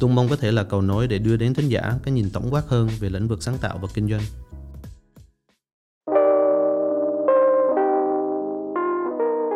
[0.00, 2.48] Tung mong có thể là cầu nối để đưa đến thính giả cái nhìn tổng
[2.50, 4.22] quát hơn về lĩnh vực sáng tạo và kinh doanh.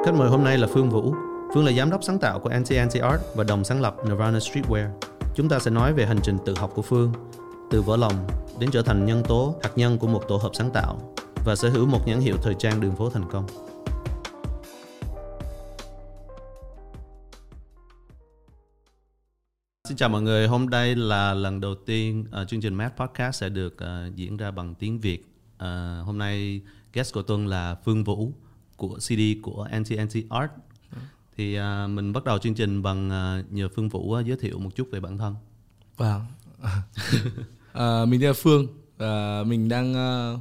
[0.05, 1.15] Khách mời hôm nay là Phương Vũ.
[1.55, 4.89] Phương là giám đốc sáng tạo của NCNC Art và đồng sáng lập Nirvana Streetwear.
[5.35, 7.13] Chúng ta sẽ nói về hành trình tự học của Phương,
[7.71, 8.15] từ vỡ lòng
[8.59, 11.15] đến trở thành nhân tố hạt nhân của một tổ hợp sáng tạo
[11.45, 13.47] và sở hữu một nhãn hiệu thời trang đường phố thành công.
[19.89, 23.41] Xin chào mọi người, hôm nay là lần đầu tiên uh, chương trình Math Podcast
[23.41, 25.27] sẽ được uh, diễn ra bằng tiếng Việt.
[25.55, 26.61] Uh, hôm nay
[26.93, 28.33] guest của Tuân là Phương Vũ
[28.77, 30.51] của CD của NCNC Art.
[31.37, 34.59] Thì uh, mình bắt đầu chương trình bằng uh, nhờ Phương Vũ uh, giới thiệu
[34.59, 35.35] một chút về bản thân.
[35.97, 36.23] Vâng.
[37.73, 38.67] à, mình tên là Phương.
[38.99, 40.41] À, mình đang uh,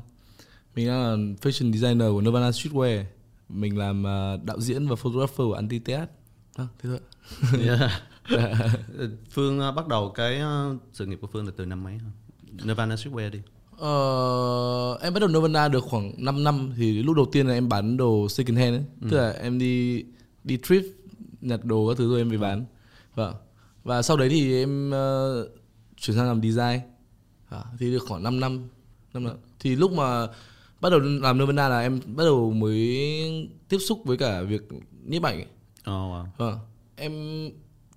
[0.76, 3.04] mình đang là fashion designer của Nirvana Streetwear.
[3.50, 6.10] Mình làm uh, đạo diễn và photographer của Antiteat.
[6.56, 7.00] À, thế thôi.
[7.66, 7.92] Yeah.
[9.32, 12.12] Phương uh, bắt đầu cái uh, sự nghiệp của Phương là từ năm mấy hả?
[12.64, 13.40] Nirvana Streetwear đi.
[13.78, 17.70] Ờ, em bắt đầu Nirvana được khoảng 5 năm thì lúc đầu tiên là em
[17.70, 18.84] bán đồ second hand ấy.
[19.10, 20.04] Tức là em đi
[20.44, 20.84] đi trip
[21.42, 22.66] nhặt đồ các thứ rồi em về bán.
[23.16, 23.36] Vâng.
[23.84, 25.50] Và sau đấy thì em uh,
[25.98, 26.80] chuyển sang làm design.
[27.50, 28.68] À, thì được khoảng 5 năm.
[29.14, 29.36] 5 năm.
[29.60, 30.28] Thì lúc mà
[30.82, 33.00] bắt đầu làm Nirvana là em bắt đầu mới
[33.70, 34.62] tiếp xúc với cả việc
[35.06, 35.36] nhiếp ảnh.
[35.36, 35.48] ấy.
[35.82, 36.26] Oh, wow.
[36.38, 36.60] Vâng.
[36.96, 37.12] Em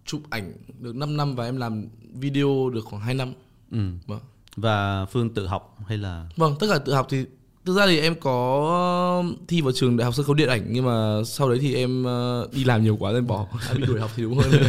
[0.04, 3.32] chụp ảnh được 5 năm và em làm video được khoảng 2 năm.
[3.70, 3.78] Ừ.
[4.06, 4.20] Vâng.
[4.56, 7.24] Và Phương tự học hay là Vâng, tất cả tự học thì
[7.64, 10.86] thực ra thì em có thi vào trường đại học sân khấu điện ảnh nhưng
[10.86, 13.46] mà sau đấy thì em ờ, đi làm nhiều quá nên bỏ.
[13.76, 14.52] Bị đuổi học thì đúng hơn.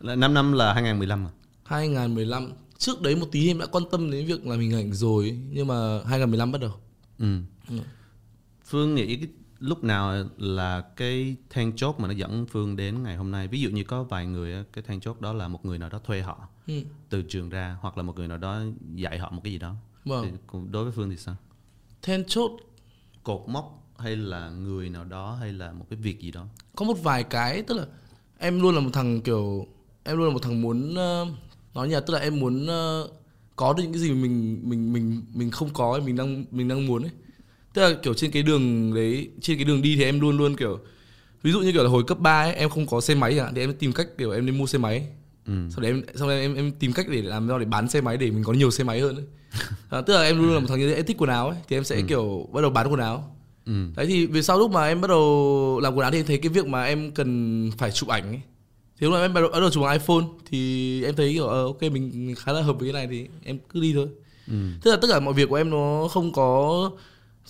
[0.00, 1.30] là 5 năm là 2015 à?
[1.64, 5.38] 2015 trước đấy một tí em đã quan tâm đến việc làm hình ảnh rồi
[5.50, 6.72] nhưng mà 2015 bắt đầu.
[7.18, 7.38] Ừ.
[7.68, 7.76] Ừ.
[8.64, 9.28] Phương nghĩ cái
[9.60, 13.48] lúc nào là cái then chốt mà nó dẫn Phương đến ngày hôm nay?
[13.48, 15.98] Ví dụ như có vài người cái then chốt đó là một người nào đó
[16.04, 16.74] thuê họ Ừ.
[17.08, 18.60] từ trường ra hoặc là một người nào đó
[18.94, 19.74] dạy họ một cái gì đó.
[20.04, 20.24] Vâng.
[20.52, 21.36] Thì đối với Phương thì sao?
[22.02, 22.50] Then chốt
[23.22, 26.46] Cột mốc hay là người nào đó hay là một cái việc gì đó?
[26.76, 27.86] có một vài cái tức là
[28.38, 29.66] em luôn là một thằng kiểu
[30.04, 31.26] em luôn là một thằng muốn ờ,
[31.74, 33.08] nói là tức là em muốn ờ,
[33.56, 36.86] có được những cái gì mình mình mình mình không có mình đang mình đang
[36.86, 37.10] muốn ấy
[37.74, 40.56] tức là kiểu trên cái đường đấy trên cái đường đi thì em luôn luôn
[40.56, 40.78] kiểu
[41.42, 43.44] ví dụ như kiểu là hồi cấp 3 ấy em không có xe máy chẳng
[43.44, 45.06] hạn thì em tìm cách kiểu em đi mua xe máy
[45.46, 45.52] Ừ.
[45.70, 48.00] sau đấy em sau đấy em em tìm cách để làm sao để bán xe
[48.00, 49.24] máy để mình có nhiều xe máy hơn ấy.
[49.90, 51.48] à, tức là em luôn luôn là một thằng như thế em thích quần áo
[51.48, 53.36] ấy thì em sẽ kiểu bắt đầu bán quần áo
[53.66, 53.72] Ừ.
[53.96, 56.38] đấy thì về sau lúc mà em bắt đầu làm quần áo thì em thấy
[56.38, 58.40] cái việc mà em cần phải chụp ảnh ấy
[59.00, 61.82] thì lúc mà em bắt đầu, chụp bằng iPhone thì em thấy kiểu ờ, ok
[61.82, 64.06] mình, mình khá là hợp với cái này thì em cứ đi thôi
[64.48, 64.54] Ừ.
[64.82, 66.90] tức là tất cả mọi việc của em nó không có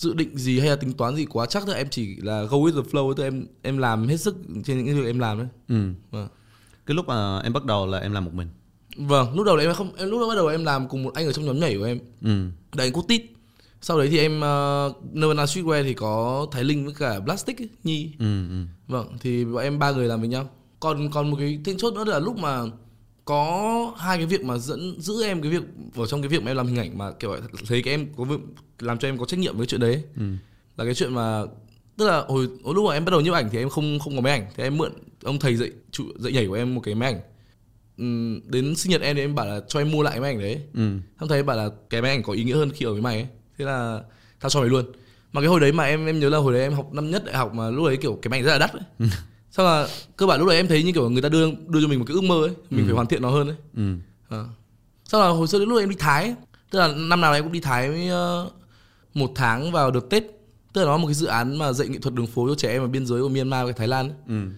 [0.01, 2.57] dự định gì hay là tính toán gì quá chắc là em chỉ là go
[2.57, 5.39] with the flow là em em làm hết sức trên những cái việc em làm
[5.39, 5.93] đấy Ừ.
[6.11, 6.29] vâng
[6.87, 8.49] Cái lúc mà em bắt đầu là em làm một mình.
[8.97, 11.15] vâng lúc đầu là em không em lúc đó bắt đầu em làm cùng một
[11.15, 12.47] anh ở trong nhóm nhảy của em Ừ.
[12.73, 13.23] là anh Cút Tít
[13.83, 17.69] sau đấy thì em uh, Nirvana Streetwear thì có Thái Linh với cả Plastic ấy,
[17.85, 18.49] Nhi Ừ.
[18.49, 18.65] ừ.
[18.89, 20.51] Vâng, thì bọn em ba người làm với nhau.
[20.81, 22.61] Còn còn một cái then chốt nữa là lúc mà
[23.25, 25.63] có hai cái việc mà dẫn giữ em cái việc
[25.95, 27.37] vào trong cái việc mà em làm hình ảnh mà kiểu
[27.69, 28.41] thấy cái em có việc-
[28.79, 30.23] làm cho em có trách nhiệm với chuyện đấy Ừ.
[30.77, 31.43] là cái chuyện mà
[31.97, 34.15] tức là hồi, hồi lúc mà em bắt đầu nhiếp ảnh thì em không không
[34.17, 34.93] có máy ảnh thì em mượn
[35.23, 37.21] ông thầy dạy chủ, dạy nhảy của em một cái máy ảnh
[37.99, 40.31] Ừm, đến sinh nhật em thì em bảo là cho em mua lại cái máy
[40.31, 40.91] ảnh đấy Ừ.
[41.21, 43.15] Xong thấy bảo là cái máy ảnh có ý nghĩa hơn khi ở với mày
[43.17, 43.27] ấy.
[43.59, 44.03] Thế là
[44.41, 44.85] tao cho mày luôn.
[45.33, 47.25] Mà cái hồi đấy mà em em nhớ là hồi đấy em học năm nhất
[47.25, 48.83] đại học mà lúc đấy kiểu cái máy ảnh rất là đắt ấy.
[49.51, 51.89] Xong là cơ bản lúc đấy em thấy như kiểu người ta đưa đưa cho
[51.89, 53.57] mình một cái ước mơ ấy, mình phải hoàn thiện nó hơn ấy.
[53.77, 53.95] Ừ.
[54.29, 54.45] À.
[55.05, 56.35] Xong là hồi xưa đến lúc em đi Thái ấy.
[56.71, 58.51] Tức là năm nào em cũng đi Thái với, ờ,
[59.15, 60.23] một tháng vào đợt Tết.
[60.73, 62.55] Tức là nó là một cái dự án mà dạy nghệ thuật đường phố cho
[62.55, 64.17] trẻ em ở biên giới của Myanmar và Thái Lan ấy.
[64.29, 64.49] Ừ.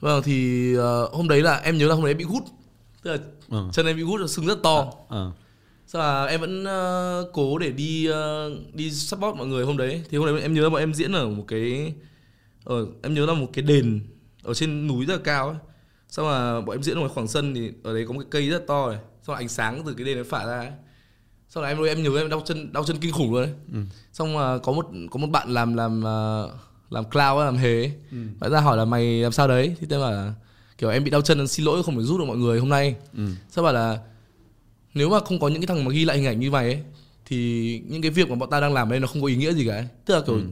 [0.00, 2.42] Vâng thì ờ, hôm đấy là em nhớ là hôm đấy em bị gút.
[3.02, 3.18] Tức là
[3.50, 3.68] Ừ.
[3.72, 4.92] chân em bị gút là sưng rất to.
[5.08, 5.32] Ờ.
[5.86, 10.02] Sao là em vẫn ờ, cố để đi ờ, đi support mọi người hôm đấy.
[10.10, 11.94] Thì hôm đấy em nhớ là bọn em diễn ở một cái
[12.64, 14.00] ở em nhớ là một cái đền
[14.48, 15.56] ở trên núi rất là cao ấy.
[16.08, 18.28] Xong là bọn em diễn ở ngoài khoảng sân thì ở đấy có một cái
[18.30, 18.98] cây rất to này.
[19.22, 20.70] Xong là ánh sáng từ cái đền nó phả ra ấy.
[21.48, 23.84] Xong là em em nhớ em đau chân đau chân kinh khủng luôn đấy.
[24.12, 26.50] Xong là có một có một bạn làm làm ờ,
[26.90, 27.92] làm cloud làm hề ấy.
[28.40, 30.34] Bạn ra hỏi là mày làm sao đấy thì tôi bảo là
[30.78, 32.94] kiểu em bị đau chân xin lỗi không phải giúp được mọi người hôm nay.
[33.16, 33.22] Ừ.
[33.50, 33.98] Sao bảo là
[34.94, 36.82] nếu mà không có những cái thằng mà ghi lại hình ảnh như vậy ấy
[37.26, 39.52] thì những cái việc mà bọn ta đang làm đây nó không có ý nghĩa
[39.52, 39.86] gì cả ấy.
[40.06, 40.42] tức là kiểu Ừ.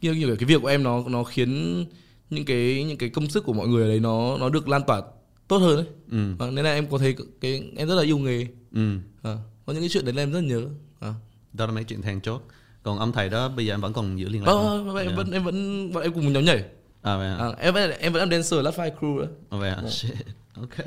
[0.00, 1.84] như kiểu cái việc của em nó nó khiến
[2.30, 4.82] những cái những cái công sức của mọi người ở đấy nó nó được lan
[4.86, 5.02] tỏa
[5.48, 8.18] tốt hơn đấy ừ Vâng, nên là em có thấy cái em rất là yêu
[8.18, 9.36] nghề ừ à,
[9.66, 10.62] có những cái chuyện đấy là em rất nhớ
[11.00, 11.14] à.
[11.52, 12.42] đó là mấy chuyện then chốt
[12.82, 14.86] còn ông thầy đó bây giờ em vẫn còn giữ liên lạc Vâng, không?
[14.94, 15.16] vâng, em Dạ.
[15.16, 16.64] vẫn em vẫn em cùng một nhóm nhảy
[17.02, 17.36] à vậy à?
[17.36, 19.82] à, em vẫn em vẫn làm dancer last five crew nữa À, vậy à?
[19.90, 20.10] Shit.
[20.56, 20.86] Ok.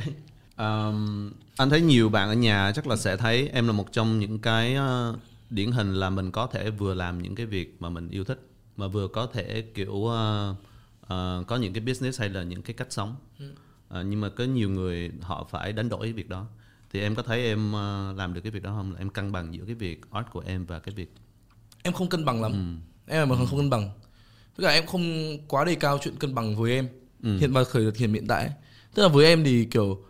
[0.57, 4.19] Um, anh thấy nhiều bạn ở nhà chắc là sẽ thấy em là một trong
[4.19, 5.15] những cái ờ,
[5.49, 8.47] điển hình là mình có thể vừa làm những cái việc mà mình yêu thích
[8.77, 10.55] mà vừa có thể kiểu ờ,
[11.11, 13.15] ờ, có những cái business hay là những cái cách sống.
[13.87, 16.45] Ờ, nhưng mà có nhiều người họ phải đánh đổi cái việc đó.
[16.93, 18.91] Thì em có thấy em ờ, làm được cái việc đó không?
[18.91, 21.13] Là em cân bằng giữa cái việc art của em và cái việc
[21.83, 23.89] em không cân bằng lắm em là một thằng không cân bằng
[24.57, 26.87] tức là em không quá đề cao chuyện cân bằng với em
[27.39, 28.53] hiện vào thời điểm hiện tại ấy.
[28.95, 30.03] tức là với em thì kiểu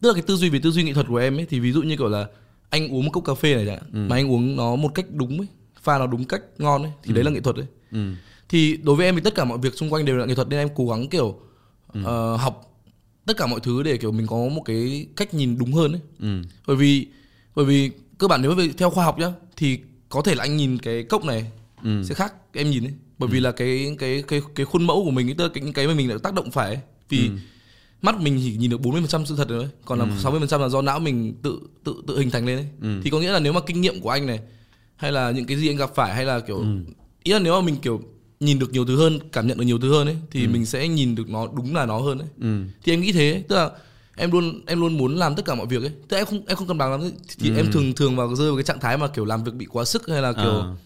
[0.00, 1.72] tức là cái tư duy về tư duy nghệ thuật của em ấy thì ví
[1.72, 2.26] dụ như kiểu là
[2.70, 5.06] anh uống một cốc cà phê này chẳng hạn mà anh uống nó một cách
[5.10, 5.48] đúng ấy
[5.82, 8.12] pha nó đúng cách ngon ấy thì đấy là nghệ thuật ấy ừ.
[8.50, 10.48] Thì đối với em thì tất cả mọi việc xung quanh đều là nghệ thuật
[10.48, 11.38] nên em cố gắng kiểu
[12.04, 12.66] ờ, học
[13.26, 16.00] tất cả mọi thứ để kiểu mình có một cái cách nhìn đúng hơn ấy
[16.20, 16.42] Ừ.
[16.66, 17.06] bởi vì
[17.54, 20.56] bởi vì cơ bản nếu về- theo khoa học nhá thì có thể là anh
[20.56, 21.46] nhìn cái cốc này
[21.84, 22.02] Ừ.
[22.04, 25.10] sẽ khác em nhìn ấy bởi vì là cái cái cái cái khuôn mẫu của
[25.10, 26.78] mình ấy, tức cái những cái mà mình đã tác động phải ấy.
[27.08, 27.32] vì Ừ.
[28.02, 29.68] mắt mình chỉ nhìn được 40% sự thật rồi ấy.
[29.84, 32.66] còn là 60% là do não mình tự tự tự hình thành lên ấy.
[32.82, 33.00] Ừ.
[33.04, 34.40] thì có nghĩa là nếu mà kinh nghiệm của anh này
[34.96, 36.66] hay là những cái gì anh gặp phải hay là kiểu Ừ.
[37.22, 38.00] ý là nếu mà mình kiểu
[38.40, 40.48] nhìn được nhiều thứ hơn cảm nhận được nhiều thứ hơn ấy thì Ừ.
[40.50, 42.62] mình sẽ nhìn được nó đúng là nó hơn ấy Ừ.
[42.84, 43.70] thì em nghĩ thế tức là
[44.16, 46.42] em luôn em luôn muốn làm tất cả mọi việc ấy tức là em không
[46.46, 47.10] em không cân bằng lắm thì,
[47.50, 49.66] thì em thường thường vào rơi vào cái trạng thái mà kiểu làm việc bị
[49.66, 50.76] quá sức hay là kiểu À.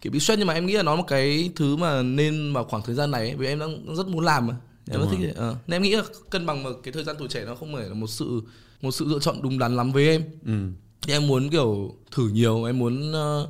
[0.00, 2.64] kiểu bị stress nhưng mà em nghĩ là nó một cái thứ mà nên vào
[2.64, 4.56] khoảng thời gian này ấy, vì em đang rất muốn làm mà
[4.90, 5.32] em rất thích ấy.
[5.36, 5.56] Ờ.
[5.66, 7.88] nên em nghĩ là cân bằng vào cái thời gian tuổi trẻ nó không phải
[7.88, 8.40] là một sự
[8.82, 10.52] một sự lựa chọn đúng đắn lắm với em Ừ.
[11.02, 13.48] thì em muốn kiểu thử nhiều em muốn ờ,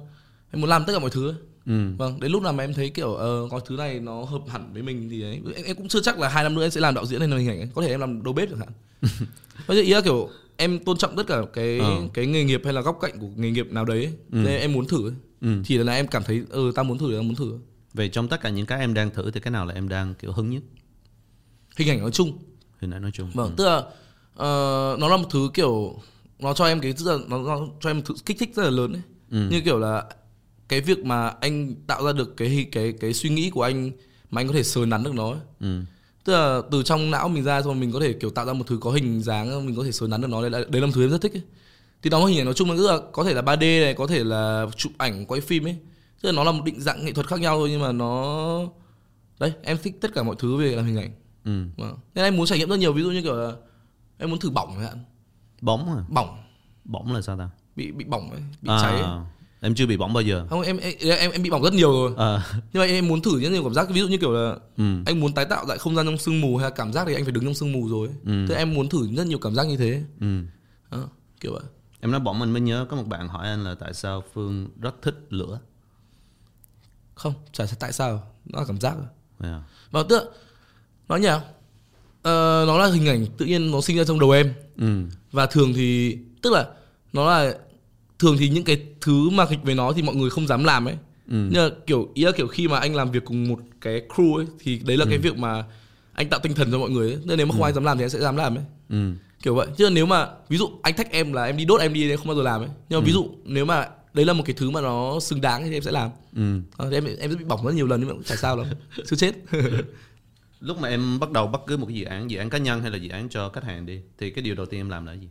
[0.50, 1.36] em muốn làm tất cả mọi thứ ấy.
[1.70, 1.90] Ừ.
[1.98, 4.72] vâng đến lúc nào mà em thấy kiểu ờ, có thứ này nó hợp hẳn
[4.72, 6.80] với mình thì ấy em, em cũng chưa chắc là hai năm nữa em sẽ
[6.80, 7.68] làm đạo diễn hay làm hình ảnh ấy.
[7.74, 8.68] có thể em làm đầu bếp chẳng hạn
[9.68, 12.00] Bây giờ ý là kiểu em tôn trọng tất cả cái Ờ.
[12.14, 14.12] cái nghề nghiệp hay là góc cạnh của nghề nghiệp nào đấy ấy.
[14.30, 15.14] nên em muốn thử ấy.
[15.40, 15.62] Ừ.
[15.64, 17.58] thì là em cảm thấy ừ tao muốn thử tao muốn thử
[17.94, 20.14] Vậy trong tất cả những cái em đang thử thì cái nào là em đang
[20.14, 20.62] kiểu hứng nhất?
[21.76, 22.38] hình ảnh nói chung
[22.80, 23.30] Hình ảnh nói chung.
[23.34, 23.82] vâng tức là
[24.34, 25.98] ờ, nó là một thứ kiểu
[26.38, 28.70] nó cho em cái rất là nó, nó cho em thứ kích thích rất là
[28.70, 29.48] lớn ấy Ừ.
[29.50, 30.04] như kiểu là
[30.70, 33.90] cái việc mà anh tạo ra được cái cái cái suy nghĩ của anh
[34.30, 35.40] mà anh có thể sờ nắn được nó ấy.
[35.60, 35.80] Ừ.
[36.24, 38.64] tức là từ trong não mình ra rồi mình có thể kiểu tạo ra một
[38.66, 40.86] thứ có hình dáng mình có thể sờ nắn được nó đấy là, đấy là
[40.86, 41.42] một thứ em rất thích ấy.
[42.02, 44.06] thì đó hình ảnh nói chung là tức là có thể là 3D này có
[44.06, 45.76] thể là chụp ảnh quay phim ấy
[46.22, 48.60] tức là nó là một định dạng nghệ thuật khác nhau thôi nhưng mà nó
[49.40, 51.10] đấy em thích tất cả mọi thứ về làm hình ảnh
[51.44, 51.64] Ừ.
[51.76, 51.96] Vâng.
[52.14, 53.52] Nên em muốn trải nghiệm rất nhiều ví dụ như kiểu là
[54.18, 54.98] em muốn thử bỏng chẳng hạn
[55.60, 56.04] Bóng à?
[56.08, 56.42] bỏng
[56.84, 57.48] Bóng là sao ta?
[57.76, 59.20] bị bị bỏng ấy bị à, cháy ấy.
[59.62, 60.46] Em chưa bị bỏng bao giờ.
[60.50, 62.46] không em, em em em bị bỏng rất nhiều rồi À.
[62.72, 64.84] nhưng mà em muốn thử rất nhiều cảm giác ví dụ như kiểu là Ừ.
[65.06, 67.14] anh muốn tái tạo lại không gian trong sương mù hay là cảm giác thì
[67.14, 68.08] anh phải đứng trong sương mù rồi.
[68.26, 68.46] Ừ.
[68.48, 70.42] thế em muốn thử rất nhiều cảm giác như thế Ừ.
[70.90, 70.98] Đó,
[71.40, 71.62] kiểu vậy
[72.00, 74.68] Em nói bỏng mình mới nhớ có một bạn hỏi anh là tại sao Phương
[74.80, 75.58] rất thích lửa.
[77.14, 79.06] không chả tại sao nó là cảm giác rồi.
[79.50, 79.62] Yeah.
[79.90, 80.32] và tức
[81.08, 81.28] nói nhỉ
[82.22, 85.02] ờ, nó là hình ảnh tự nhiên nó sinh ra trong đầu em Ừ.
[85.32, 86.66] và thường thì tức là
[87.12, 87.54] nó là
[88.20, 90.84] thường thì những cái thứ mà kịch về nó thì mọi người không dám làm
[90.88, 90.96] ấy
[91.30, 91.36] Ừ.
[91.52, 94.36] nhưng mà kiểu ý là kiểu khi mà anh làm việc cùng một cái crew
[94.36, 95.64] ấy thì đấy là cái việc mà
[96.12, 97.18] anh tạo tinh thần cho mọi người ấy.
[97.24, 99.12] nên nếu mà không ai dám làm thì anh sẽ dám làm ấy Ừ.
[99.42, 101.92] kiểu vậy chứ nếu mà ví dụ anh thách em là em đi đốt em
[101.92, 104.32] đi em không bao giờ làm ấy nhưng mà ví dụ nếu mà đấy là
[104.32, 106.60] một cái thứ mà nó xứng đáng thì em sẽ làm Ừ.
[106.78, 108.66] Thì em em sẽ bị bỏng rất nhiều lần nhưng mà cũng chả sao lắm
[109.10, 109.32] chưa chết
[110.60, 112.80] Lúc mà em bắt đầu bất cứ một cái dự án, dự án cá nhân
[112.82, 115.06] hay là dự án cho khách hàng đi, thì cái điều đầu tiên em làm
[115.06, 115.28] là gì?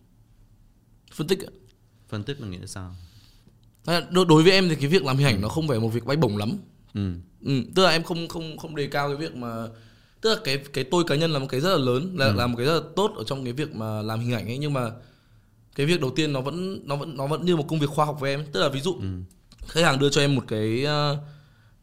[1.13, 1.51] phân tích ạ.
[2.09, 2.95] Phân tích là nghĩa là sao?
[3.85, 5.89] À, đối, đối với em thì cái việc làm hình ảnh nó không phải một
[5.89, 6.57] việc bay bổng lắm.
[6.93, 7.13] Ừ.
[7.45, 9.67] ừ, tức là em không không không đề cao cái việc mà
[10.21, 12.47] tức là cái cái tôi cá nhân là một cái rất là lớn là là
[12.47, 14.73] một cái rất là tốt ở trong cái việc mà làm hình ảnh ấy nhưng
[14.73, 14.91] mà
[15.75, 18.05] cái việc đầu tiên nó vẫn nó vẫn nó vẫn như một công việc khoa
[18.05, 18.97] học với em tức là ví dụ
[19.67, 21.17] khách hàng đưa cho em một cái ờ,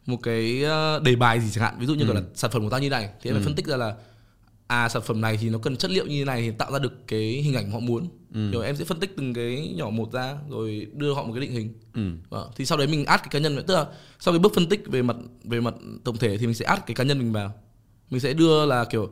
[0.07, 2.63] một cái ờ, đề bài gì chẳng hạn ví dụ như kiểu là sản phẩm
[2.63, 3.95] của tao như này thì em phải phân tích ra là
[4.67, 6.79] à sản phẩm này thì nó cần chất liệu như thế này thì tạo ra
[6.79, 8.09] được cái hình ảnh họ muốn
[8.53, 11.41] rồi em sẽ phân tích từng cái nhỏ một ra rồi đưa họ một cái
[11.41, 12.11] định hình Ừ.
[12.29, 12.49] Vâng.
[12.57, 13.87] thì sau đấy mình add cái cá nhân tức là
[14.19, 16.83] sau cái bước phân tích về mặt về mặt tổng thể thì mình sẽ add
[16.87, 17.53] cái cá nhân mình vào
[18.11, 19.11] mình sẽ đưa là kiểu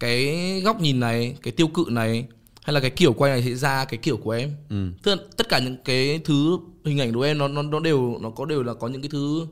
[0.00, 2.26] cái góc nhìn này cái tiêu cự này
[2.62, 4.88] hay là cái kiểu quay này sẽ ra cái kiểu của em Ừ.
[5.02, 8.18] tức là tất cả những cái thứ hình ảnh của em nó nó nó đều
[8.20, 9.46] nó có đều là có những cái thứ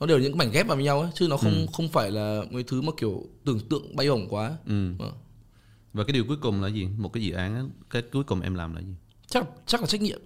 [0.00, 2.10] nó đều những cái mảnh ghép vào với nhau ấy chứ nó không không phải
[2.10, 4.92] là mấy thứ mà kiểu tưởng tượng bay bổng quá Ừ.
[4.98, 5.12] Vâng.
[5.92, 6.88] Và cái điều cuối cùng là gì?
[6.98, 8.94] Một cái dự án á, cái cuối cùng em làm là gì?
[9.26, 10.20] chắc chắc là trách nhiệm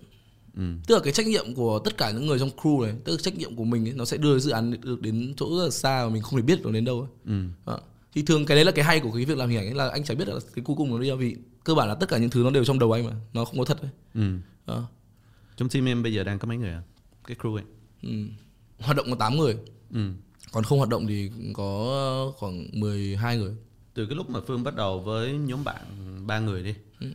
[0.57, 0.62] ừ.
[0.87, 3.19] tức là cái trách nhiệm của tất cả những người trong crew này tức là
[3.23, 5.71] trách nhiệm của mình ấy, nó sẽ đưa dự án được đến chỗ rất là
[5.71, 7.09] xa mà mình không thể biết được đến đâu ấy.
[7.25, 7.45] Ừ.
[7.66, 7.81] Đó.
[8.14, 9.88] thì thường cái đấy là cái hay của cái việc làm hình ảnh ấy là
[9.88, 12.09] anh chẳng biết là cái cuối cùng nó đi đâu vì cơ bản là tất
[12.09, 13.90] cả những thứ nó đều trong đầu anh mà nó không có thật ấy.
[14.14, 14.38] Ừ.
[14.66, 14.87] Đó.
[15.57, 16.83] trong team em bây giờ đang có mấy người à
[17.26, 17.64] cái crew ấy
[18.02, 18.09] Ừ.
[18.81, 19.57] hoạt động có 8 người
[19.95, 20.00] ừ.
[20.52, 23.57] còn không hoạt động thì có khoảng 12 người
[23.95, 25.85] từ cái lúc mà phương bắt đầu với nhóm bạn
[26.26, 27.07] ba người đi Ừ.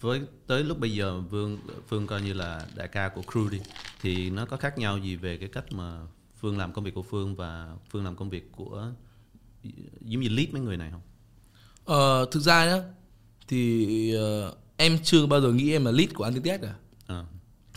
[0.00, 3.60] với tới lúc bây giờ phương phương coi như là đại ca của crew đi
[4.00, 6.00] thì nó có khác nhau gì về cái cách mà
[6.40, 8.86] phương làm công việc của phương và phương làm công việc của
[10.00, 11.00] giống như lead mấy người này không
[11.84, 12.82] ờ, thực ra nhá
[13.48, 16.74] thì ờ, em chưa bao giờ nghĩ em là lead của anti cả à.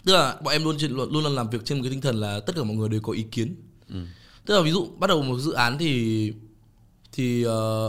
[0.06, 2.40] Tức là bọn em luôn luôn luôn làm việc trên một cái tinh thần là
[2.40, 3.56] tất cả mọi người đều có ý kiến
[3.90, 3.96] ừ.
[4.46, 6.34] tức là ví dụ bắt đầu một dự án thì
[7.12, 7.88] thì ờ,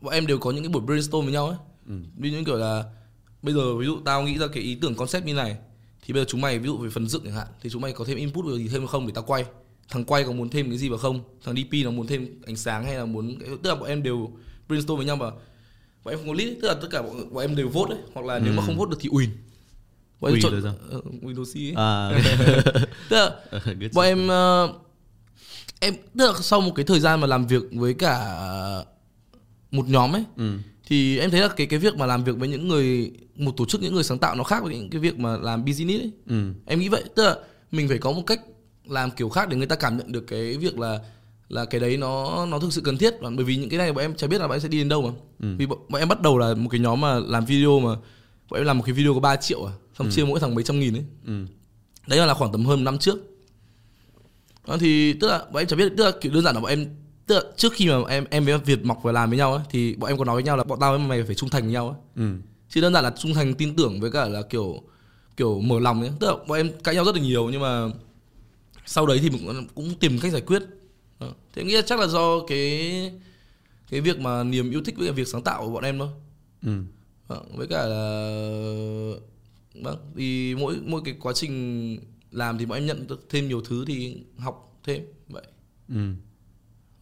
[0.00, 1.56] bọn em đều có những cái buổi brainstorm với nhau ấy
[1.88, 1.94] Ừ.
[2.16, 2.84] ví dụ như kiểu là
[3.42, 5.56] bây giờ ví dụ tao nghĩ ra cái ý tưởng concept như này
[6.06, 7.92] thì bây giờ chúng mày ví dụ về phần dựng chẳng hạn thì chúng mày
[7.92, 9.44] có thêm input gì thêm không để tao quay
[9.88, 12.56] thằng quay có muốn thêm cái gì vào không thằng dp nó muốn thêm ánh
[12.56, 14.30] sáng hay là muốn tức là bọn em đều
[14.68, 15.30] brainstorm với nhau và
[16.04, 16.56] bọn em không có ấy.
[16.62, 18.76] tức là tất cả bọn, bọn em đều vote đấy hoặc là nếu mà không
[18.78, 19.28] vote được thì win
[20.22, 20.74] bọn em chọn sao?
[20.90, 21.72] ờ, Windows C ấy.
[21.76, 22.10] à
[23.08, 23.30] tức là
[23.94, 24.72] bọn em ờ,
[25.80, 28.36] em tức là sau một cái thời gian mà làm việc với cả
[29.70, 30.58] một nhóm ấy ừ.
[30.86, 33.64] thì em thấy là cái cái việc mà làm việc với những người một tổ
[33.66, 36.10] chức những người sáng tạo nó khác với những cái việc mà làm business ấy
[36.28, 36.52] Ừ.
[36.66, 37.36] em nghĩ vậy tức là
[37.72, 38.40] mình phải có một cách
[38.88, 40.98] làm kiểu khác để người ta cảm nhận được cái việc là
[41.48, 44.04] là cái đấy nó nó thực sự cần thiết bởi vì những cái này bọn
[44.04, 45.10] em chả biết là bọn em sẽ đi đến đâu mà
[45.42, 45.48] Ừ.
[45.58, 47.94] vì bọn, bọn em bắt đầu là một cái nhóm mà làm video mà
[48.50, 50.64] bọn em làm một cái video có 3 triệu à xong chia mỗi thằng mấy
[50.64, 51.46] trăm nghìn ấy Ừ.
[52.06, 53.18] đấy là khoảng tầm hơn một năm trước
[54.66, 56.70] đó thì tức là bọn em chả biết tức là kiểu đơn giản là bọn
[56.70, 56.86] em
[57.26, 59.62] tức là trước khi mà em em với Việt mọc vào làm với nhau ấy
[59.70, 61.62] thì bọn em có nói với nhau là bọn tao với mày phải trung thành
[61.62, 61.96] với nhau ấy
[62.26, 62.32] Ừ.
[62.68, 64.82] chứ đơn giản là trung thành tin tưởng với cả là kiểu
[65.36, 67.88] kiểu mở lòng ấy tức là bọn em cãi nhau rất là nhiều nhưng mà
[68.86, 70.62] sau đấy thì mình cũng, cũng tìm cách giải quyết
[71.20, 71.28] Đó.
[71.54, 72.90] thế em nghĩ là chắc là do cái
[73.90, 76.08] cái việc mà niềm yêu thích với việc sáng tạo của bọn em thôi
[76.62, 76.72] Ừ.
[77.28, 77.42] Đó.
[77.54, 79.14] với cả là
[79.74, 81.98] vâng thì mỗi mỗi cái quá trình
[82.30, 85.44] làm thì bọn em nhận được thêm nhiều thứ thì học thêm vậy.
[85.88, 86.14] Ừ.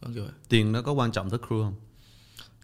[0.01, 0.33] Vâng, kiểu vậy.
[0.49, 1.75] Tiền nó có quan trọng tới crew không?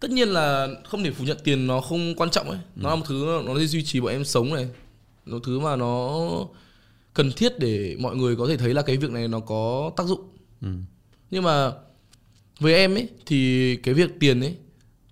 [0.00, 2.58] Tất nhiên là không thể phủ nhận tiền nó không quan trọng ấy.
[2.76, 4.68] Nó là một thứ nó duy trì bọn em sống này.
[5.26, 6.20] Nó thứ mà nó
[7.14, 10.06] cần thiết để mọi người có thể thấy là cái việc này nó có tác
[10.06, 10.20] dụng.
[10.60, 10.68] Ừ.
[11.30, 11.72] nhưng mà
[12.60, 14.56] với em ấy thì cái việc tiền ấy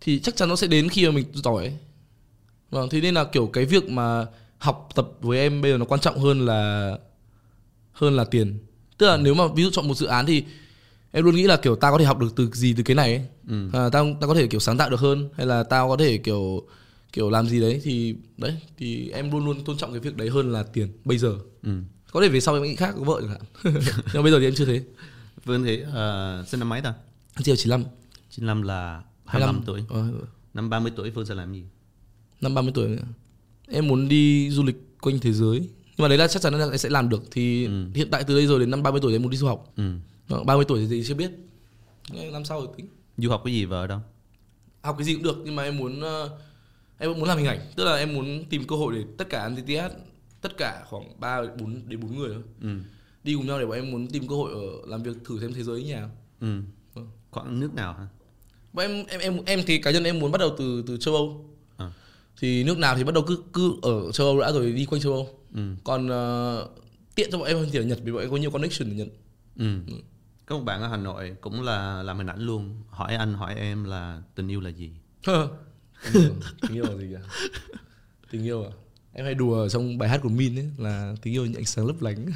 [0.00, 1.74] thì chắc chắn nó sẽ đến khi mà mình giỏi ấy.
[2.70, 4.26] vâng thế nên là kiểu cái việc mà
[4.58, 6.92] học tập với em bây giờ nó quan trọng hơn là
[7.92, 8.58] hơn là tiền.
[8.98, 10.44] Tức là nếu mà ví dụ chọn một dự án thì
[11.12, 13.14] em luôn nghĩ là kiểu tao có thể học được từ gì từ cái này
[13.16, 13.26] ấy.
[13.48, 13.68] Ừ.
[13.72, 16.18] à, tao tao có thể kiểu sáng tạo được hơn hay là tao có thể
[16.18, 16.66] kiểu
[17.12, 20.30] kiểu làm gì đấy thì đấy thì em luôn luôn tôn trọng cái việc đấy
[20.30, 21.34] hơn là tiền bây giờ.
[21.62, 21.70] Ừ.
[22.12, 23.74] có thể về sau em nghĩ khác có vợ chẳng hạn.
[24.14, 24.82] Nhưng bây giờ thì em chưa thế.
[25.44, 26.94] Phương thì uh, sinh năm mấy ta?
[27.42, 27.84] Chỉ 95
[28.30, 29.84] 95 là 25 tuổi.
[29.88, 30.04] Ờ,
[30.54, 31.62] Năm 30 tuổi Phương sẽ làm gì?
[32.40, 32.88] Năm 30 tuổi.
[32.88, 33.02] nữa.
[33.70, 36.64] Em muốn đi du lịch quanh thế giới nhưng mà đấy là chắc chắn là
[36.66, 37.86] em sẽ làm được thì Ừ.
[37.94, 39.92] hiện tại từ đây rồi đến năm 30 tuổi em muốn đi du học ừ.
[40.28, 41.30] Ờ, 30 tuổi thì chưa biết
[42.32, 42.86] năm sau rồi tính
[43.18, 44.00] Du học cái gì ở đâu
[44.82, 46.30] học cái gì cũng được nhưng mà em muốn ờ,
[46.98, 49.48] em muốn làm hình ảnh tức là em muốn tìm cơ hội để tất cả
[49.48, 49.92] NTTH
[50.40, 52.68] tất cả khoảng 3 4 đến 4 người thôi ừ.
[53.24, 55.52] đi cùng nhau để bọn em muốn tìm cơ hội ở làm việc thử xem
[55.54, 56.60] thế giới như nào Ừ.
[56.94, 57.08] Vâng.
[57.30, 58.06] Khoảng nước nào hả
[58.72, 61.14] bọn em em em em thì cá nhân em muốn bắt đầu từ từ châu
[61.14, 61.50] Âu.
[62.40, 65.00] Thì nước nào thì bắt đầu cứ cứ ở châu Âu đã rồi đi quanh
[65.00, 65.28] châu Âu.
[65.54, 65.60] Ừ.
[65.84, 66.68] còn ờ,
[67.14, 69.08] tiện cho bọn em thì ở Nhật vì bọn em có nhiều connection ở Nhật.
[69.56, 69.78] Ừ.
[70.46, 72.82] Có một bạn ở Hà Nội cũng là làm hình ảnh luôn.
[72.88, 74.90] Hỏi anh hỏi em là tình yêu là gì?
[76.60, 77.22] Tình yêu là gì à
[78.30, 78.70] tình yêu à?
[79.12, 81.86] Em hay đùa trong bài hát của Min ấy là tình yêu như ánh sáng
[81.86, 82.26] lấp lánh.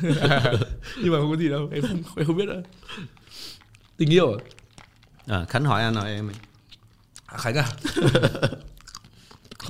[1.02, 2.62] Nhưng mà không có gì đâu em không em không biết đâu.
[3.96, 4.38] Tình yêu à?
[5.26, 6.30] À, Khánh hỏi anh hỏi em
[7.26, 7.68] À, Khánh à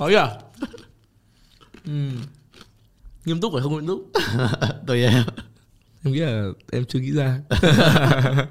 [0.09, 0.29] nhỉ à?
[1.85, 1.91] Ừ.
[3.25, 4.11] nghiêm túc phải không nghiêm túc
[4.87, 5.23] Tùy em.
[6.03, 7.39] Em nghĩ là em chưa nghĩ ra.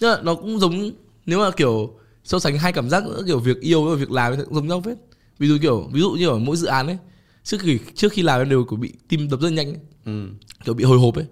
[0.00, 0.90] Nhưng mà nó cũng giống
[1.26, 1.94] nếu mà kiểu
[2.24, 4.82] so sánh hai cảm giác kiểu việc yêu và việc làm thì cũng giống nhau
[4.84, 4.98] phết.
[5.38, 6.98] Ví dụ kiểu ví dụ như ở mỗi dự án ấy
[7.44, 10.28] trước khi trước khi làm em đều có bị tim đập rất nhanh ấy, ừ.
[10.64, 11.24] kiểu bị hồi hộp ấy.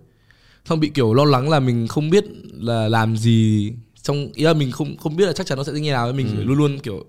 [0.65, 3.73] Xong bị kiểu lo lắng là mình không biết là làm gì
[4.03, 6.13] trong ý là mình không không biết là chắc chắn nó sẽ như nào ấy.
[6.13, 7.05] mình phải luôn luôn kiểu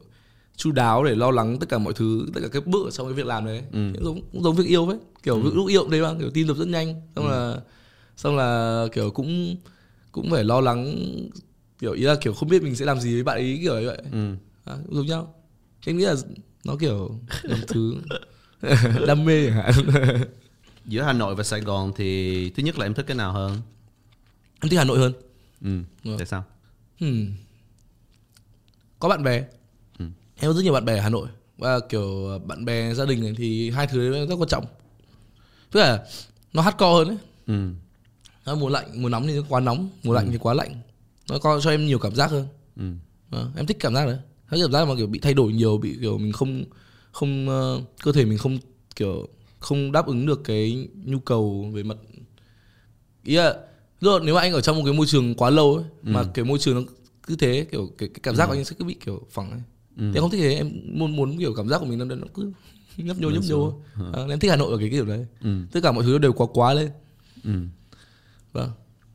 [0.60, 3.08] chu đáo để lo lắng tất cả mọi thứ tất cả các bước ở trong
[3.08, 3.92] cái việc làm đấy Ừ.
[4.02, 6.58] giống cũng giống việc yêu ấy kiểu lúc yêu cũng đấy mà kiểu tim đập
[6.58, 7.58] rất nhanh xong là
[8.18, 9.56] xong là kiểu cũng
[10.12, 10.96] cũng phải lo lắng
[11.80, 13.88] kiểu ý là kiểu không biết mình sẽ làm gì với bạn ấy kiểu như
[13.88, 14.36] vậy Ừ.
[14.66, 15.34] à, cũng giống nhau
[15.86, 16.16] em nghĩ là
[16.66, 17.96] nó kiểu làm thứ
[19.08, 19.56] đam mê chẳng
[19.92, 20.24] hạn
[20.86, 23.58] giữa Hà Nội và Sài Gòn thì thứ nhất là em thích cái nào hơn
[24.62, 25.14] em thích Hà Nội hơn
[25.62, 25.70] ừ.
[26.04, 26.18] Vâng.
[26.18, 26.44] tại sao
[27.00, 27.26] Hmm.
[29.00, 29.44] Có bạn bè.
[30.40, 30.46] Ừ.
[30.46, 31.28] Em có rất nhiều bạn bè ở Hà Nội
[31.58, 34.66] và kiểu bạn bè gia đình này thì hai thứ đấy rất quan trọng.
[35.72, 36.06] Tức là
[36.54, 37.18] nó hardcore hơn đấy.
[37.48, 37.70] ừ.
[38.46, 40.76] Nó mùa lạnh, mùa nóng thì nó quá nóng, mùa lạnh thì quá lạnh.
[41.30, 42.48] Nó có cho em nhiều cảm giác hơn.
[42.78, 42.84] Ừ.
[43.32, 44.18] Ờ, em thích cảm giác đấy.
[44.50, 46.64] Cái cảm giác mà kiểu bị thay đổi nhiều, bị kiểu mình không
[47.12, 48.58] không ờ, cơ thể mình không
[48.96, 49.28] kiểu
[49.60, 51.98] không đáp ứng được cái nhu cầu về mặt
[53.24, 53.56] ý là
[54.02, 56.46] rồi nếu mà anh ở trong một cái môi trường quá lâu ấy, mà cái
[56.46, 56.92] môi trường nó
[57.24, 59.60] cứ thế kiểu cái, cái cảm giác của anh sẽ cứ bị kiểu phẳng ấy.
[60.00, 60.04] Ừ.
[60.12, 62.28] Thì em không thích thế, em muốn muốn kiểu cảm giác của mình nó, nó
[62.34, 62.52] cứ
[62.98, 63.80] nhấp nhô nhấp nhô.
[64.14, 65.26] À, em thích Hà Nội ở cái kiểu đấy.
[65.44, 65.50] Ừ.
[65.72, 66.90] Tất cả mọi thứ đều quá quá lên.
[67.44, 67.52] Ừ.
[68.54, 68.70] Vâng.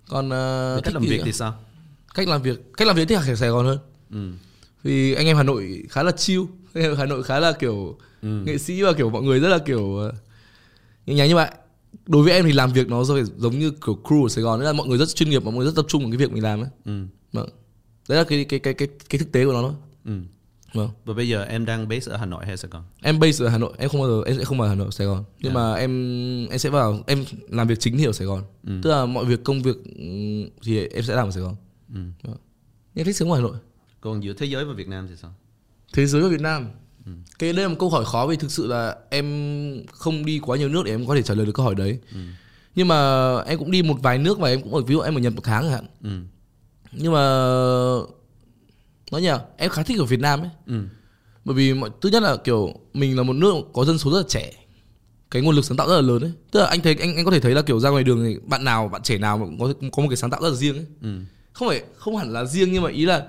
[0.09, 1.23] Còn Thế cách làm việc nữa?
[1.27, 1.55] thì sao
[2.15, 3.79] cách làm việc cách làm việc thích ở Sài Gòn hơn
[4.11, 4.33] ừ.
[4.83, 6.43] vì anh em Hà Nội khá là chill
[6.75, 8.43] anh em Hà Nội khá là kiểu Ừ.
[8.47, 10.13] nghệ sĩ và kiểu mọi người rất là kiểu ờ,
[11.07, 11.51] nhẹ nhàng như vậy
[12.07, 14.73] đối với em thì làm việc nó giống như kiểu crew ở Sài Gòn là
[14.73, 16.43] mọi người rất chuyên nghiệp và mọi người rất tập trung vào cái việc mình
[16.43, 17.05] làm ấy Ừ.
[17.33, 17.49] vâng
[18.09, 19.73] đấy là cái cái cái cái cái thực tế của nó thôi
[20.05, 20.13] Ừ.
[20.75, 20.91] vâng.
[21.05, 22.83] Và bây giờ em đang base ở Hà Nội hay Sài Gòn?
[23.03, 23.73] Em base ở Hà Nội.
[23.79, 25.25] Em không bao giờ em sẽ không vào Hà Nội Sài Gòn.
[25.41, 25.61] Nhưng Dạ.
[25.61, 25.91] mà em
[26.49, 28.43] em sẽ vào em làm việc chính thì ở Sài Gòn.
[28.67, 28.73] Ừ.
[28.83, 29.77] tức là mọi việc công việc
[30.63, 31.57] thì em sẽ làm ở Sài Gòn.
[31.95, 32.01] Ừ.
[32.23, 32.37] vâng.
[32.95, 33.57] em thích sống ở Hà Nội.
[34.01, 35.35] Còn giữa thế giới và Việt Nam thì sao?
[35.93, 36.69] Thế giới và Việt Nam.
[37.39, 39.27] Cái đây là một câu hỏi khó vì thực sự là em
[39.93, 41.99] không đi quá nhiều nước để em có thể trả lời được câu hỏi đấy.
[42.75, 45.15] Nhưng mà em cũng đi một vài nước và em cũng ở ví dụ em
[45.15, 45.87] ở Nhật một tháng hạn.
[46.03, 46.11] Ừ.
[46.93, 47.21] Nhưng mà
[49.13, 50.83] Nói nhỉ em khá thích ở Việt Nam ấy Ừ.
[51.45, 54.19] Bởi vì mọi thứ nhất là kiểu mình là một nước có dân số rất
[54.19, 54.53] là trẻ
[55.31, 57.25] cái nguồn lực sáng tạo rất là lớn ấy tức là anh thấy anh anh
[57.25, 59.59] có thể thấy là kiểu ra ngoài đường thì bạn nào bạn trẻ nào cũng
[59.59, 61.09] có có một cái sáng tạo rất là riêng ấy Ừ.
[61.53, 63.27] không phải không hẳn là riêng nhưng mà ý là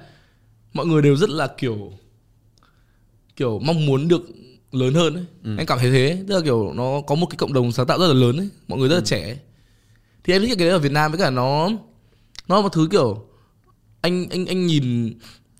[0.74, 1.91] mọi người đều rất là kiểu
[3.36, 4.22] kiểu mong muốn được
[4.72, 5.25] lớn hơn ấy.
[5.58, 8.00] Anh cảm thấy thế, tức là kiểu nó có một cái cộng đồng sáng tạo
[8.00, 9.22] rất là lớn ấy, mọi người rất là trẻ.
[9.24, 9.38] ấy.
[10.24, 11.70] Thì em thích cái đấy ở Việt Nam với cả nó
[12.48, 13.25] nó là một thứ kiểu
[14.01, 15.14] anh anh anh nhìn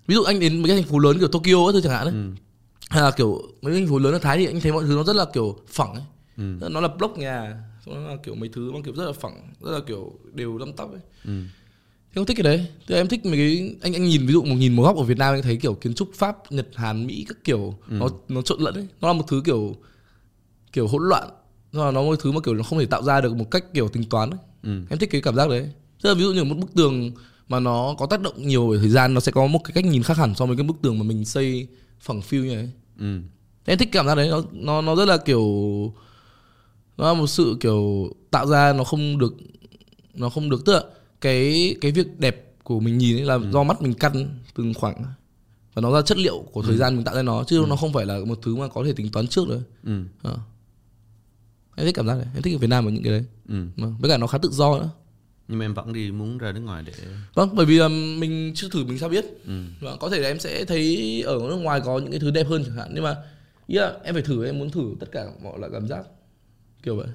[0.06, 2.06] ví dụ anh đến mấy cái thành phố lớn kiểu Tokyo ấy thôi chẳng hạn
[2.06, 2.14] ấy.
[2.90, 4.94] Hay là kiểu mấy cái thành phố lớn ở Thái thì anh thấy mọi thứ
[4.96, 6.02] nó rất là kiểu phẳng ấy.
[6.36, 6.68] Ừ.
[6.70, 9.70] Nó là block nhà, nó là kiểu mấy thứ nó kiểu rất là phẳng, rất
[9.70, 11.00] là kiểu đều lăm tắp ấy.
[11.24, 11.42] Ừ.
[12.10, 12.66] Thì không thích cái đấy.
[12.86, 14.96] Tức là em thích mấy cái anh anh nhìn ví dụ một nhìn một góc
[14.96, 18.08] ở Việt Nam anh thấy kiểu kiến trúc Pháp, Nhật, Hàn, Mỹ các kiểu nó
[18.28, 18.86] nó trộn lẫn ấy.
[19.00, 19.76] Nó là một thứ kiểu
[20.72, 21.28] kiểu hỗn loạn.
[21.72, 23.64] Nó là nó một thứ mà kiểu nó không thể tạo ra được một cách
[23.74, 24.38] kiểu tính toán ấy.
[24.62, 24.80] Ừ.
[24.90, 25.70] Em thích cái cảm giác đấy.
[26.02, 27.12] Tức là ví dụ như một bức tường
[27.48, 29.84] mà nó có tác động nhiều về thời gian nó sẽ có một cái cách
[29.84, 31.66] nhìn khác hẳn so với cái bức tường mà mình xây
[32.00, 32.70] phẳng phiu như này.
[32.98, 33.20] Ừ.
[33.64, 35.42] Em thích cảm giác đấy nó nó nó rất là kiểu
[36.96, 39.34] nó là một sự kiểu tạo ra nó không được
[40.14, 40.82] nó không được là
[41.20, 45.04] cái cái việc đẹp của mình nhìn ấy là do mắt mình căn từng khoảng
[45.74, 47.92] và nó ra chất liệu của thời gian mình tạo ra nó chứ nó không
[47.92, 49.60] phải là một thứ mà có thể tính toán trước nữa.
[49.84, 50.02] Ừ.
[50.22, 50.38] Ờ.
[51.76, 53.24] Em thích cảm giác này, em thích ở Việt Nam ở những cái đấy.
[53.48, 53.66] Ừ.
[53.76, 54.90] Vâng, Với cả nó khá tự do nữa.
[55.48, 56.92] Nhưng mà em vẫn đi muốn ra nước ngoài để
[57.34, 59.24] Vâng, bởi vì là mình chưa thử mình sao biết.
[59.46, 59.62] ừ.
[59.80, 62.46] Vâng, có thể là em sẽ thấy ở nước ngoài có những cái thứ đẹp
[62.46, 63.16] hơn chẳng hạn nhưng mà
[63.66, 66.06] ý là em phải thử em muốn thử tất cả mọi loại cảm giác
[66.82, 67.06] kiểu vậy.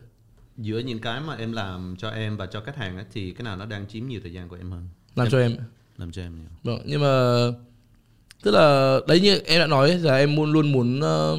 [0.57, 3.43] giữa những cái mà em làm cho em và cho khách hàng ấy, thì cái
[3.43, 5.55] nào nó đang chiếm nhiều thời gian của em hơn làm cho em
[5.97, 7.07] làm cho em nhiều vâng nhưng mà
[8.43, 11.37] tức là đấy như em đã nói ấy, là em luôn luôn muốn ờ,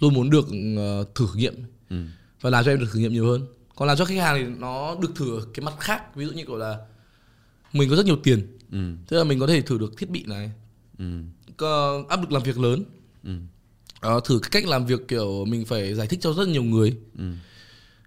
[0.00, 0.46] luôn muốn được
[0.76, 1.54] ờ, thử nghiệm
[1.90, 1.96] ừ.
[2.40, 3.46] và làm cho em được thử nghiệm nhiều hơn
[3.76, 6.44] còn làm cho khách hàng thì nó được thử cái mặt khác ví dụ như
[6.44, 6.78] kiểu là
[7.72, 8.78] mình có rất nhiều tiền Ừ.
[9.08, 10.50] tức là mình có thể thử được thiết bị này
[10.98, 11.04] Ừ.
[11.56, 12.84] có áp lực làm việc lớn
[13.24, 13.30] Ừ.
[14.00, 16.96] Ờ, thử cái cách làm việc kiểu mình phải giải thích cho rất nhiều người
[17.18, 17.24] Ừ.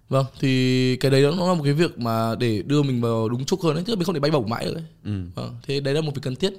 [0.08, 3.44] vâng thì cái đấy nó là một cái việc mà để đưa mình vào đúng
[3.44, 5.20] trục hơn ấy tức là mình không thể bay bổng mãi được ấy Ừ.
[5.34, 6.52] Vâng, thế đấy là một việc cần thiết.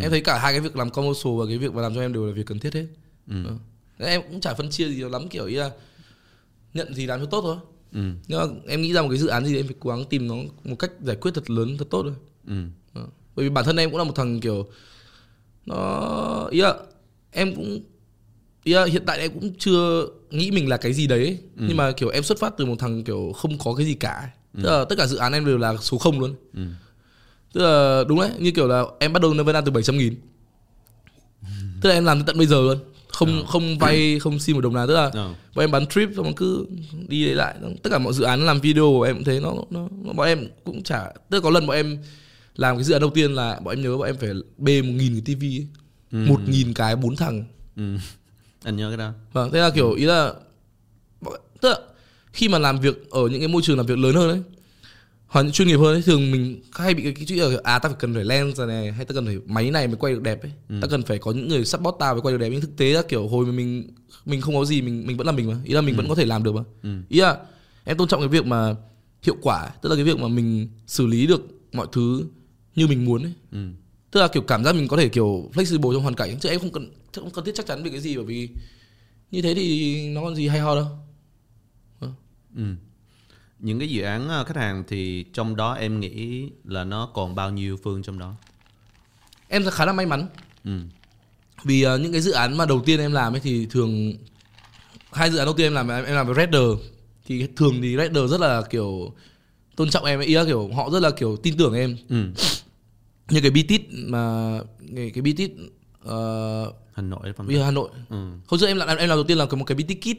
[0.00, 2.12] Em thấy cả hai cái việc làm commercial và cái việc mà làm cho em
[2.12, 2.86] đều là việc cần thiết hết.
[3.28, 3.34] Ừ.
[3.44, 3.58] Vâng.
[3.98, 5.70] Thế Em cũng chả phân chia gì lắm kiểu ý là
[6.74, 7.56] nhận gì làm cho tốt thôi.
[7.92, 8.00] Ừ.
[8.28, 10.04] Nhưng mà em nghĩ ra một cái dự án gì thì em phải cố gắng
[10.10, 12.14] tìm nó một cách giải quyết thật lớn thật tốt thôi.
[12.46, 13.00] Ừ.
[13.36, 14.66] Bởi vì bản thân em cũng là một thằng kiểu
[15.66, 16.74] nó ý là
[17.30, 17.80] em cũng
[18.64, 21.38] ý là hiện tại em cũng chưa nghĩ mình là cái gì đấy ấy.
[21.56, 24.10] nhưng mà kiểu em xuất phát từ một thằng kiểu không có cái gì cả
[24.12, 24.30] ấy.
[24.62, 26.62] tức là tất cả dự án em đều là số không luôn Ừ.
[27.52, 30.14] tức là đúng đấy như kiểu là em bắt đầu Nirvana từ 700 nghìn
[31.80, 32.78] tức là em làm đến tận bây giờ luôn
[33.12, 35.34] không không vay không xin một đồng nào tức là Ờ.
[35.54, 36.66] bọn em bán trip xong cứ
[37.08, 39.54] đi đấy lại tất cả mọi dự án làm video của em cũng thấy nó,
[39.70, 41.98] nó, nó bọn em cũng chả tức là có lần bọn em
[42.56, 44.92] làm cái dự án đầu tiên là bọn em nhớ bọn em phải bê một
[44.96, 45.58] nghìn cái tivi
[46.12, 46.26] ấy.
[46.26, 47.44] một nghìn cái bốn thằng
[47.76, 47.82] Ừ.
[48.64, 50.32] anh nhớ cái đó Vâng, thế là kiểu ý là
[51.60, 51.76] tức là
[52.32, 54.40] khi mà làm việc ở những cái môi trường làm việc lớn hơn ấy
[55.30, 57.88] hoặc những chuyên nghiệp hơn ấy thường mình hay bị cái, chuyện là à ta
[57.88, 60.22] phải cần phải lens rồi này hay ta cần phải máy này mới quay được
[60.22, 60.52] đẹp ấy.
[60.82, 62.48] Ta cần phải có những người support tao mới quay được đẹp.
[62.52, 63.90] Nhưng thực tế là kiểu hồi mà mình
[64.26, 65.56] mình không có gì mình mình vẫn là mình mà.
[65.64, 66.62] Ý là mình vẫn có thể làm được mà.
[67.08, 67.38] Ý là
[67.84, 68.76] em tôn trọng cái việc mà
[69.22, 72.24] hiệu quả tức là cái việc mà mình xử lý được mọi thứ
[72.76, 73.32] như mình muốn ấy.
[73.52, 73.66] Ừ.
[74.10, 76.38] tức là kiểu cảm giác mình có thể kiểu flexible trong hoàn cảnh.
[76.40, 78.48] Chứ em không cần không cần thiết chắc chắn về cái gì bởi vì
[79.30, 80.86] như thế thì nó còn gì hay ho đâu.
[82.56, 82.62] Ừ.
[83.60, 87.34] Những cái dự án ờ, khách hàng thì trong đó em nghĩ là nó còn
[87.34, 88.34] bao nhiêu phương trong đó?
[89.48, 90.26] em khá là may mắn
[90.64, 90.70] Ừ.
[91.64, 94.12] vì ờ, những cái dự án mà đầu tiên em làm ấy thì thường
[95.12, 96.62] hai dự án đầu tiên em làm em, làm với Redder
[97.26, 99.14] thì thường thì Redder rất là kiểu
[99.76, 102.24] tôn trọng em ấy, ý là kiểu họ rất là kiểu tin tưởng em Ừ.
[103.30, 104.54] như cái Bitit mà
[104.96, 105.50] cái cái Bitit
[106.04, 108.30] uh, Hà Nội bây giờ Hà Nội Ừ.
[108.46, 110.18] hồi trước em làm em làm đầu tiên là một cái Bitit Kit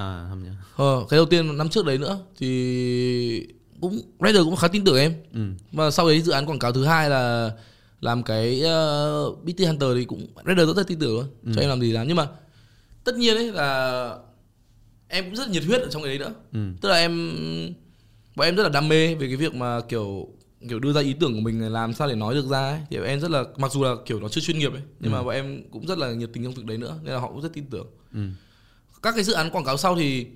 [0.00, 0.50] À không nhớ.
[0.76, 3.46] Ờ, cái đầu tiên năm trước đấy nữa thì
[3.80, 5.14] cũng Redder cũng khá tin tưởng em.
[5.34, 5.40] Ừ.
[5.72, 7.52] Và sau đấy dự án quảng cáo thứ hai là
[8.00, 11.54] làm cái uh, BT Hunter thì cũng Redder rất là tin tưởng luôn.
[11.54, 12.26] Cho em làm gì làm nhưng mà
[13.04, 14.14] tất nhiên ấy là
[15.08, 16.34] em cũng rất nhiệt huyết ở trong cái đấy nữa.
[16.52, 16.60] Ừ.
[16.80, 17.32] Tức là em
[18.36, 20.28] bọn em rất là đam mê về cái việc mà kiểu
[20.68, 22.80] kiểu đưa ra ý tưởng của mình làm sao để nói được ra ấy.
[22.90, 25.22] Thì em rất là mặc dù là kiểu nó chưa chuyên nghiệp ấy nhưng mà
[25.22, 27.40] bọn em cũng rất là nhiệt tình trong việc đấy nữa nên là họ cũng
[27.40, 28.20] rất tin tưởng Ừ.
[29.02, 30.26] các cái dự án quảng cáo sau thì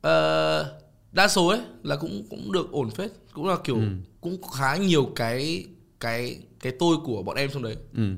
[0.00, 0.80] ờ,
[1.12, 3.10] đa số ấy là cũng cũng được ổn phết.
[3.32, 3.80] Cũng là kiểu
[4.20, 5.64] cũng khá nhiều cái
[6.00, 7.76] cái cái tôi của bọn em trong đấy.
[7.94, 8.14] Ừ.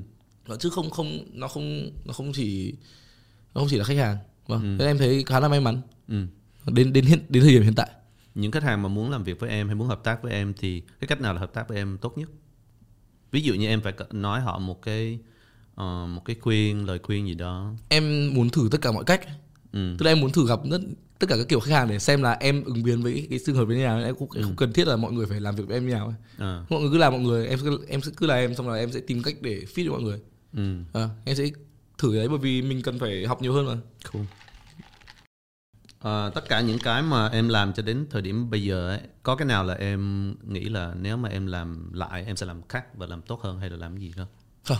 [0.47, 2.75] Nó chứ không không nó không nó không chỉ
[3.53, 4.17] nó không chỉ là khách hàng.
[4.47, 5.81] Vâng nên em thấy khá là may mắn.
[6.07, 6.25] Ừ.
[6.65, 7.89] đến đến hiện đến thời điểm hiện tại.
[8.35, 10.53] Những khách hàng mà muốn làm việc với em hay muốn hợp tác với em
[10.57, 12.29] thì cái cách nào là hợp tác với em tốt nhất?
[13.31, 15.19] Ví dụ như em phải nói họ một cái
[15.81, 17.73] ờ, một cái khuyên, lời khuyên gì đó.
[17.89, 19.21] em muốn thử tất cả mọi cách
[19.71, 19.95] Ừ.
[19.97, 20.81] tức là em muốn thử gặp rất
[21.19, 23.55] tất cả các kiểu khách hàng để xem là em ứng biến với cái, trường
[23.55, 25.63] hợp như thế nào em cũng không cần thiết là mọi người phải làm việc
[25.67, 26.13] với em như nào.
[26.37, 26.65] À.
[26.69, 28.79] mọi người cứ làm mọi người em sẽ em sẽ cứ là em xong rồi
[28.79, 30.19] em sẽ tìm cách để fit với mọi người
[30.53, 30.75] Ừ.
[30.93, 31.43] à, em sẽ
[31.97, 33.75] thử đấy bởi vì mình cần phải học nhiều hơn mà
[34.13, 34.23] Cool.
[35.99, 38.99] Ờ, tất cả những cái mà em làm cho đến thời điểm bây giờ ấy,
[39.23, 42.61] có cái nào là em nghĩ là nếu mà em làm lại em sẽ làm
[42.69, 44.27] khác và làm tốt hơn hay là làm gì không?
[44.63, 44.77] không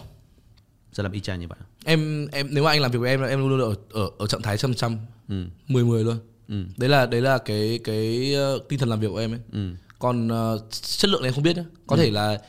[0.94, 1.60] Sẽ làm y chang như vậy.
[1.86, 4.10] em em nếu mà anh làm việc với em là em luôn luôn ở ở
[4.20, 4.98] ở trạng thái trăm trăm
[5.30, 5.46] Ừ.
[5.68, 6.64] mười mười luôn Ừ.
[6.78, 9.70] đấy là đấy là cái cái ờ, tinh thần làm việc của em ấy Ừ.
[10.00, 12.42] còn ờ, chất lượng này em không biết nhá có thể là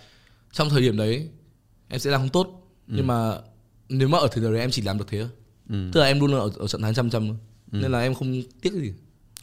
[0.53, 1.29] trong thời điểm đấy
[1.89, 3.39] em sẽ làm không tốt nhưng mà
[3.89, 5.29] nếu mà ở thời điểm đấy em chỉ làm được thế thôi
[5.69, 5.91] Ừ.
[5.93, 7.37] tức là em luôn luôn ở, ở trạng thái trăm trăm thôi
[7.73, 8.93] nên là em không tiếc gì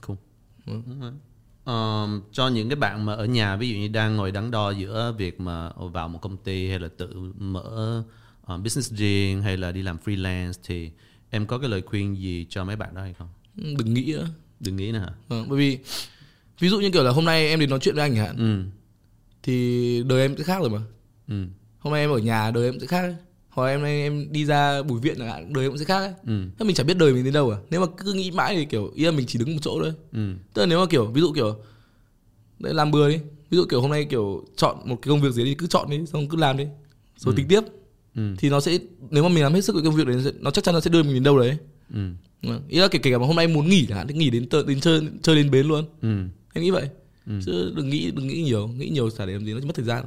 [0.08, 0.18] Cool.
[0.66, 1.12] Đúng rồi.
[1.64, 4.70] Ờ, cho những cái bạn mà ở nhà ví dụ như đang ngồi đắn đo
[4.72, 8.04] giữa việc mà vào một công ty hay là tự mở
[8.50, 10.90] ờ, business riêng hay là đi làm freelance thì
[11.30, 13.28] em có cái lời khuyên gì cho mấy bạn đó hay không?
[13.58, 14.28] Ừ, đừng nghĩ nữa
[14.60, 15.10] Đừng nghĩ nữa hả?
[15.28, 15.78] Ờ, bởi vì
[16.60, 18.64] ví dụ như kiểu là hôm nay em đến nói chuyện với anh hạn Ừ.
[19.44, 20.80] thì đời em sẽ khác rồi mà
[21.28, 21.46] Ừ.
[21.80, 23.16] hôm nay em ở nhà đời em sẽ khác ấy.
[23.50, 26.14] hoặc em nay em đi ra bùi viện hạn đời em cũng sẽ khác ấy.
[26.28, 26.44] Ừ.
[26.60, 28.66] Thế mình chẳng biết đời mình đến đâu à nếu mà cứ nghĩ mãi thì
[28.66, 30.34] kiểu ý là mình chỉ đứng một chỗ thôi Ừ.
[30.54, 31.56] tức là nếu mà kiểu ví dụ kiểu
[32.60, 33.18] đấy làm bừa đi
[33.50, 35.90] ví dụ kiểu hôm nay kiểu chọn một cái công việc gì đi cứ chọn
[35.90, 36.66] đi xong cứ làm đi
[37.18, 37.62] rồi tính tiếp
[38.20, 38.36] Ừ.
[38.38, 38.78] thì nó sẽ
[39.10, 40.90] nếu mà mình làm hết sức với công việc đấy nó chắc chắn nó sẽ
[40.90, 41.58] đưa mình đến đâu đấy
[41.94, 42.00] Ừ.
[42.44, 42.60] Ừ.
[42.70, 44.30] ý là kể kể cả mà hôm nay em muốn nghỉ chẳng hạn thì nghỉ
[44.30, 46.24] đến tờ- đến chơi chơi đến bến luôn Ừ.
[46.54, 46.90] em nghĩ vậy
[47.46, 49.76] chứ đừng nghĩ đừng nghĩ nhiều nghĩ nhiều chả để làm gì nó chỉ mất
[49.76, 50.06] thời gian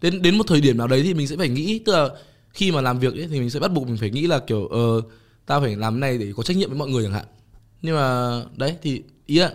[0.00, 2.08] đến đến một thời điểm nào đấy thì mình sẽ phải nghĩ tức là
[2.50, 4.66] khi mà làm việc ấy, thì mình sẽ bắt buộc mình phải nghĩ là kiểu
[4.66, 5.00] ờ
[5.46, 7.24] tao phải làm cái này để có trách nhiệm với mọi người chẳng hạn
[7.82, 9.52] nhưng mà đấy thì ý là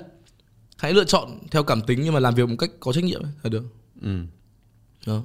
[0.78, 3.22] hãy lựa chọn theo cảm tính nhưng mà làm việc một cách có trách nhiệm
[3.24, 3.64] ấy, là được
[4.02, 4.20] Ừ.
[5.08, 5.24] đó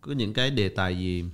[0.00, 1.24] Có những cái đề tài gì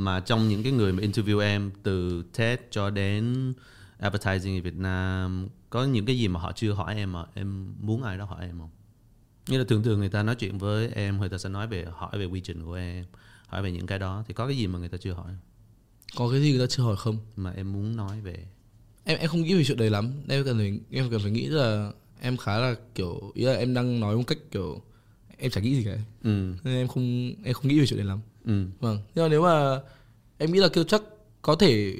[0.00, 3.52] mà trong những cái người mà interview em từ TED cho đến
[3.98, 7.74] advertising ở Việt Nam có những cái gì mà họ chưa hỏi em mà em
[7.80, 8.70] muốn ai đó hỏi em không?
[9.48, 11.86] Như là thường thường người ta nói chuyện với em người ta sẽ nói về
[11.92, 13.04] hỏi về quy trình của em,
[13.46, 14.24] hỏi về những cái đó.
[14.28, 15.32] Thì có cái gì mà người ta chưa hỏi?
[16.16, 17.18] Có cái gì người ta chưa hỏi không?
[17.36, 18.46] Mà em muốn nói về.
[19.04, 20.12] Em em không nghĩ về chuyện đấy lắm.
[20.28, 23.74] Em cần phải em cần phải nghĩ là em khá là kiểu ý là em
[23.74, 24.82] đang nói một cách kiểu
[25.38, 25.98] em chẳng nghĩ gì cả.
[26.22, 26.54] Ừ.
[26.64, 28.64] Nên em không em không nghĩ về chuyện đấy lắm ừ.
[28.80, 28.98] Vâng.
[29.14, 29.80] Nhưng mà nếu mà
[30.38, 31.02] em nghĩ là kêu chắc
[31.42, 31.94] có thể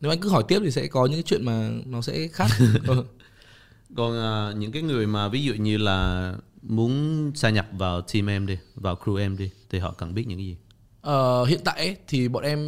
[0.00, 2.50] nếu anh cứ hỏi tiếp thì sẽ có những cái chuyện mà nó sẽ khác.
[2.86, 3.04] Ờ.
[3.96, 8.30] còn à, những cái người mà ví dụ như là muốn gia nhập vào team
[8.30, 10.56] em đi vào crew em đi thì họ cần biết những cái gì?
[11.00, 12.58] Ờ, hiện tại ấy, thì bọn em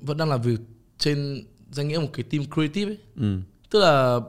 [0.00, 0.60] vẫn đang làm việc
[0.98, 2.98] trên danh nghĩa một cái team creative ấy.
[3.16, 3.38] Ừ.
[3.70, 4.20] Tức là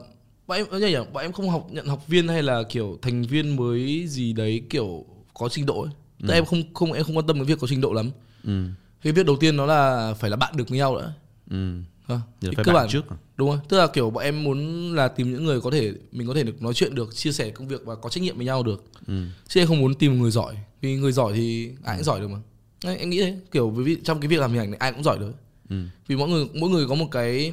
[0.46, 3.22] bọn em nhỉ, nhỉ, bọn em không học nhận học viên hay là kiểu thành
[3.22, 5.92] viên mới gì đấy kiểu có trình độ ấy.
[6.20, 8.10] Tức là em không không em không quan tâm đến việc có trình độ lắm.
[8.44, 8.64] Ừ.
[9.02, 11.12] Cái việc đầu tiên nó là phải là bạn được với nhau nữa
[11.50, 11.80] ừ.
[12.08, 13.16] Giờ Thì cơ bản trước à?
[13.36, 13.58] đúng rồi.
[13.68, 16.42] Tức là kiểu bọn em muốn là tìm những người có thể mình có thể
[16.42, 18.84] được nói chuyện được chia sẻ công việc và có trách nhiệm với nhau được.
[19.06, 19.22] Ừ.
[19.48, 20.56] chứ em không muốn tìm người giỏi.
[20.80, 22.38] Vì người giỏi thì ai cũng giỏi được mà.
[22.84, 23.36] Đấy, em nghĩ thế.
[23.50, 25.32] Kiểu vì trong cái việc làm hình ảnh này ai cũng giỏi được.
[25.70, 25.76] Ừ.
[26.06, 27.52] vì mỗi người mỗi người có một cái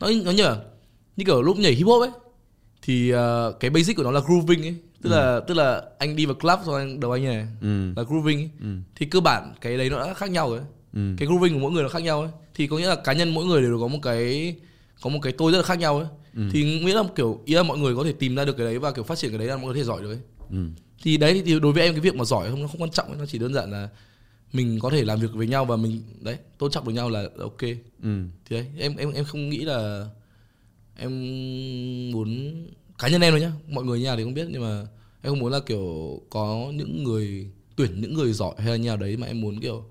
[0.00, 0.60] nó nó nhờ.
[1.16, 2.10] Như kiểu lúc nhảy hip hop ấy
[2.82, 6.26] thì ờ, cái basic của nó là grooving ấy tức là tức là anh đi
[6.26, 7.92] vào club rồi anh đầu anh này Ừ.
[7.96, 8.50] là grooving ấy.
[8.60, 8.66] Ừ.
[8.96, 10.60] thì cơ bản cái đấy nó đã khác nhau rồi
[10.92, 11.00] Ừ.
[11.18, 13.34] cái grooving của mỗi người nó khác nhau ấy thì có nghĩa là cá nhân
[13.34, 14.54] mỗi người đều có một cái
[15.02, 16.42] có một cái tôi rất là khác nhau ấy Ừ.
[16.52, 18.78] thì nghĩa là kiểu ý là mọi người có thể tìm ra được cái đấy
[18.78, 20.18] và kiểu phát triển cái đấy là mọi người có thể giỏi được ấy
[20.50, 20.56] Ừ.
[21.02, 23.06] thì đấy thì đối với em cái việc mà giỏi không nó không quan trọng
[23.08, 23.16] ấy.
[23.18, 23.88] nó chỉ đơn giản là
[24.52, 27.28] mình có thể làm việc với nhau và mình đấy tôn trọng được nhau là
[27.38, 27.60] ok
[28.02, 28.22] Ừ.
[28.44, 30.06] thì đấy em em em không nghĩ là
[30.96, 31.10] em
[32.12, 32.54] muốn
[32.98, 33.52] cá nhân em thôi nhá.
[33.68, 34.86] Mọi người nhà thì không biết nhưng mà
[35.22, 38.86] em không muốn là kiểu có những người tuyển những người giỏi hay là như
[38.88, 39.84] nào đấy mà em muốn kiểu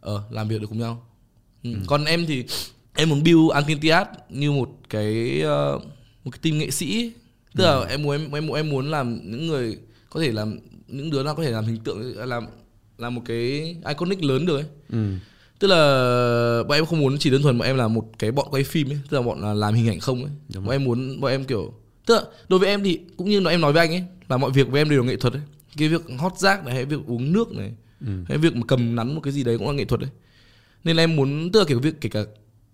[0.00, 1.06] ờ làm việc được cùng nhau.
[1.64, 1.70] Ừ.
[1.86, 2.44] còn em thì
[2.94, 5.78] em muốn build Antintiat như một cái ờ,
[6.24, 7.12] một cái team nghệ sĩ.
[7.56, 9.78] Tức là em muốn em em em muốn làm những người
[10.10, 12.46] có thể làm những đứa nào có thể làm hình tượng làm
[12.98, 14.64] làm một cái iconic lớn được ấy.
[14.88, 15.14] Ừ.
[15.58, 15.76] tức là
[16.68, 18.88] bọn em không muốn chỉ đơn thuần bọn em là một cái bọn quay phim
[18.90, 18.98] ấy.
[19.10, 20.32] Tức là bọn là làm hình ảnh không ấy.
[20.54, 21.72] Đúng bọn em muốn bọn em kiểu
[22.06, 24.50] tức là đối với em thì cũng như em nói với anh ấy là mọi
[24.50, 25.42] việc với em đều là nghệ thuật ấy
[25.76, 27.72] cái việc hót rác này hay việc uống nước này
[28.06, 28.12] Ừ.
[28.28, 30.10] hay việc mà cầm nắn một cái gì đấy cũng là nghệ thuật đấy
[30.84, 32.20] nên là em muốn tức là kiểu việc kể cả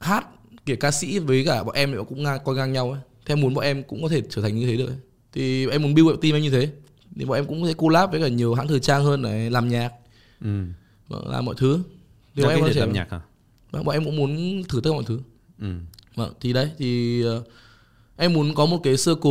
[0.00, 0.26] hát
[0.66, 3.32] kể ca sĩ với cả bọn em thì cũng ngang coi ngang nhau ấy thế
[3.32, 4.96] em muốn bọn em cũng có thể trở thành như thế được ấy.
[5.32, 6.70] thì em muốn build team em như thế
[7.16, 9.68] thì bọn em cũng sẽ collab với cả nhiều hãng thời trang hơn này làm
[9.68, 9.92] nhạc
[10.40, 10.64] Ừ.
[11.26, 11.78] làm mọi thứ
[12.36, 13.20] thì bọn em có thể làm nhạc hả?
[13.70, 15.20] Vâng, bọn em cũng muốn thử tất cả mọi thứ
[15.60, 15.66] Ừ.
[16.14, 17.42] Vâng, thì đấy thì ờ,
[18.16, 19.30] em muốn có một cái circle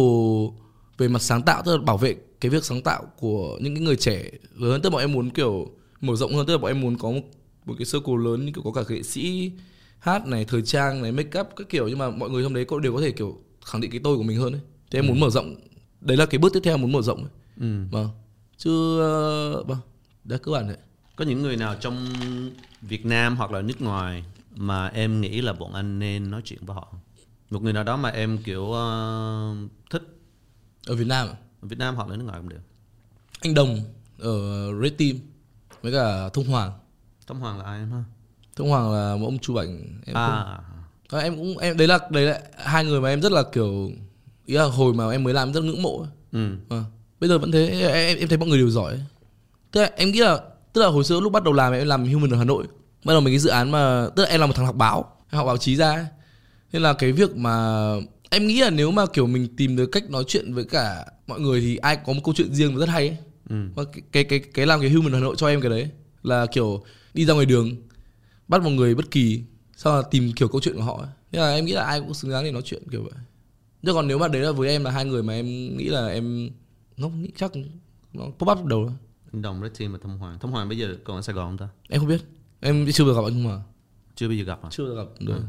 [0.97, 3.83] về mặt sáng tạo tức là bảo vệ cái việc sáng tạo của những cái
[3.83, 4.23] người trẻ
[4.55, 5.71] lớn hơn tức là bọn em muốn kiểu
[6.01, 7.21] mở rộng hơn tức là bọn em muốn có một,
[7.65, 9.51] một cái circle lớn như kiểu có cả nghệ sĩ
[9.99, 12.65] hát này thời trang này make up các kiểu nhưng mà mọi người trong đấy
[12.65, 14.61] có đều có thể kiểu khẳng định cái tôi của mình hơn ấy.
[14.91, 15.55] thì em muốn mở rộng
[16.01, 17.31] đấy là cái bước tiếp theo muốn mở rộng ấy.
[17.59, 17.83] Ừ.
[17.91, 18.09] vâng
[18.57, 19.77] chứ ờ, vâng
[20.23, 20.77] đã cơ bản đấy
[21.15, 22.07] Có những người nào trong
[22.81, 24.23] Việt Nam hoặc là nước ngoài
[24.55, 26.87] mà em nghĩ là bọn anh nên nói chuyện với họ?
[26.91, 26.99] không?
[27.49, 29.55] Một người nào đó mà em kiểu ờ,
[29.91, 30.01] thích
[30.87, 31.35] ở Việt Nam à?
[31.61, 32.59] ở Việt Nam hoặc là nước ngoài cũng được.
[33.41, 33.79] anh Đồng
[34.19, 34.33] ở
[34.81, 35.11] Red Team
[35.81, 36.71] với cả Thông Hoàng
[37.27, 38.03] Tống Hoàng là ai em ha?
[38.55, 40.57] Thông Hoàng là một ông chụp ảnh em không, À,
[41.09, 43.91] Ờ, em cũng em đấy là đấy là hai người mà em rất là kiểu
[44.45, 46.09] ý là hồi mà em mới làm rất ngưỡng mộ ấy.
[46.31, 46.55] ừ.
[46.69, 46.83] Ờ,
[47.19, 49.01] bây giờ vẫn thế em, em, thấy mọi người đều giỏi ấy.
[49.71, 50.39] tức là em nghĩ là
[50.73, 52.67] tức là hồi xưa lúc bắt đầu làm em làm human ở Hà Nội
[53.05, 55.11] bắt đầu mấy cái dự án mà tức là em là một thằng học báo
[55.31, 56.05] học báo chí ra ấy.
[56.75, 57.85] Nên là cái việc mà
[58.29, 61.39] em nghĩ là nếu mà kiểu mình tìm được cách nói chuyện với cả mọi
[61.39, 63.17] người thì ai có một câu chuyện riêng rất hay ấy.
[63.49, 63.55] Ừ.
[63.75, 65.89] Và cái, cái cái cái làm cái human Hà Nội cho em cái đấy
[66.23, 66.83] là kiểu
[67.13, 67.75] đi ra ngoài đường
[68.47, 69.43] bắt một người bất kỳ
[69.75, 71.09] sau là tìm kiểu câu chuyện của họ ấy.
[71.31, 73.19] Nên là em nghĩ là ai cũng xứng đáng để nói chuyện kiểu vậy.
[73.81, 76.07] Nhưng còn nếu mà đấy là với em là hai người mà em nghĩ là
[76.07, 76.49] em
[76.97, 77.51] nó nghĩ chắc
[78.13, 78.91] nó pop up đầu.
[79.33, 80.39] Anh Đồng Red Team và Thông Hoàng.
[80.39, 81.67] Thông Hoàng bây giờ còn ở Sài Gòn không ta?
[81.89, 82.21] Em không biết.
[82.59, 83.61] Em chưa được gặp anh mà.
[84.15, 84.69] Chưa bao giờ gặp à?
[84.71, 85.07] Chưa được gặp.
[85.19, 85.41] Được.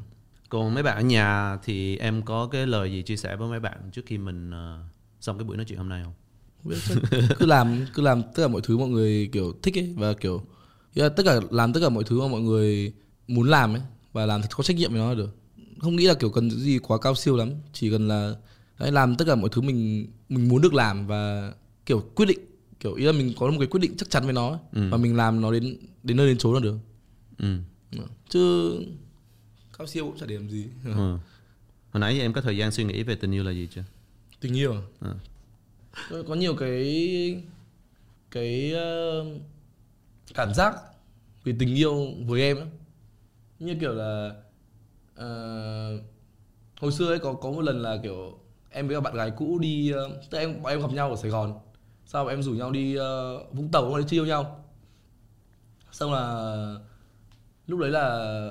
[0.49, 3.61] Còn mấy bạn ở nhà thì em có cái lời gì chia sẻ với mấy
[3.61, 4.79] bạn trước khi mình ờ,
[5.21, 6.13] xong cái buổi nói chuyện hôm nay không?
[7.39, 10.43] Cứ làm cứ làm tất cả mọi thứ mọi người kiểu thích ấy và kiểu
[10.95, 12.93] tất cả làm tất cả mọi thứ mà mọi người
[13.29, 13.83] muốn làm ấy
[14.13, 15.37] và làm thật có trách nhiệm với nó là được
[15.79, 18.35] không nghĩ là kiểu cần gì quá cao siêu lắm chỉ cần là
[18.79, 21.53] đấy, làm tất cả mọi thứ mình mình muốn được làm và
[21.87, 22.39] kiểu quyết định
[22.81, 24.89] kiểu ý là mình có một cái quyết định chắc chắn với nó ấy, Ừ.
[24.91, 26.77] và mình làm nó đến đến nơi đến chốn là được
[27.39, 27.57] Ừ.
[28.29, 28.73] chứ
[29.79, 30.93] cao siêu cũng chả làm gì ừ.
[31.93, 33.85] Hồi nãy em có thời gian suy nghĩ về tình yêu là gì chưa?
[34.41, 34.83] tình yêu à?
[35.01, 35.15] Ừ.
[36.11, 37.43] Tôi có nhiều cái
[38.31, 39.25] cái ờ,
[40.35, 40.75] cảm giác
[41.45, 42.67] về tình yêu với em ấy.
[43.59, 44.31] như kiểu là
[45.15, 45.99] ờ,
[46.81, 48.39] hồi xưa ấy có có một lần là kiểu
[48.71, 51.31] em với bạn gái cũ đi ờ, tức em bọn em gặp nhau ở Sài
[51.31, 51.59] Gòn
[52.07, 54.65] sau em rủ nhau đi ờ, Vũng Tàu đi chơi yêu nhau
[55.93, 56.75] xong là
[57.67, 58.49] lúc đấy là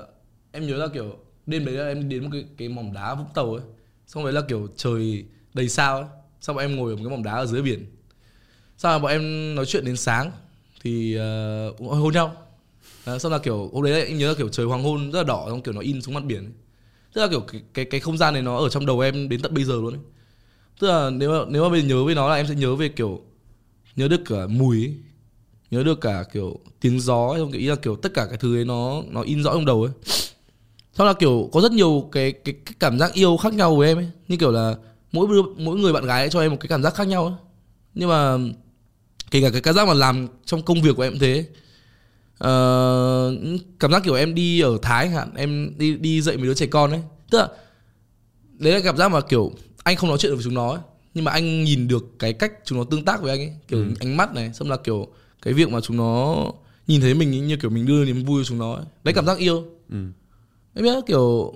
[0.56, 1.16] em nhớ là kiểu
[1.46, 3.62] đêm đấy là em đến một cái cái mỏm đá Vũng Tàu ấy
[4.06, 6.06] xong đấy là kiểu trời đầy sao ấy
[6.40, 7.86] xong bọn em ngồi ở một cái mỏm đá ở dưới biển
[8.78, 10.30] sau là bọn em nói chuyện đến sáng
[10.82, 12.36] thì uh, hôn nhau
[13.04, 15.18] à, xong là kiểu hôm đấy là em nhớ là kiểu trời hoàng hôn rất
[15.18, 16.52] là đỏ xong kiểu nó in xuống mặt biển ấy.
[17.12, 19.42] tức là kiểu cái, cái cái không gian này nó ở trong đầu em đến
[19.42, 20.02] tận bây giờ luôn ấy.
[20.78, 22.74] tức là nếu mà nếu mà bây giờ nhớ với nó là em sẽ nhớ
[22.74, 23.20] về kiểu
[23.96, 24.94] nhớ được cả mùi ấy.
[25.70, 28.56] nhớ được cả kiểu tiếng gió ấy, kiểu ý là kiểu tất cả cái thứ
[28.56, 29.92] ấy nó nó in rõ trong đầu ấy
[30.98, 33.88] xong là kiểu có rất nhiều cái cái, cái cảm giác yêu khác nhau với
[33.88, 34.08] em ấy.
[34.28, 34.74] Như kiểu là
[35.12, 37.34] mỗi mỗi người bạn gái ấy cho em một cái cảm giác khác nhau ấy.
[37.94, 38.36] Nhưng mà
[39.30, 41.44] kể cả cái cảm giác mà làm trong công việc của em thế.
[42.38, 43.36] Ờ,
[43.80, 46.54] cảm giác kiểu em đi ở Thái chẳng hạn em đi đi dạy mấy đứa
[46.54, 47.00] trẻ con ấy.
[47.30, 47.48] Tức là
[48.58, 49.52] đấy là cảm giác mà kiểu
[49.84, 50.80] anh không nói chuyện được với chúng nó ấy,
[51.14, 53.52] nhưng mà anh nhìn được cái cách chúng nó tương tác với anh ấy.
[53.68, 53.86] Kiểu Ừ.
[54.00, 55.06] ánh mắt này xong là kiểu
[55.42, 56.36] cái việc mà chúng nó
[56.86, 58.84] nhìn thấy mình như kiểu mình đưa niềm vui cho chúng nó ấy.
[59.04, 59.64] đấy cảm giác yêu.
[59.90, 59.96] Ừ.
[60.76, 61.52] em biết kiểu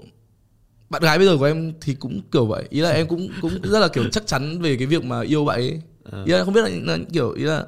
[0.90, 3.52] bạn gái bây giờ của em thì cũng kiểu vậy ý là em cũng cũng
[3.62, 6.24] rất là kiểu chắc chắn về cái việc mà yêu bạn ấy Ờ.
[6.24, 7.66] ý là không biết là, là kiểu ý là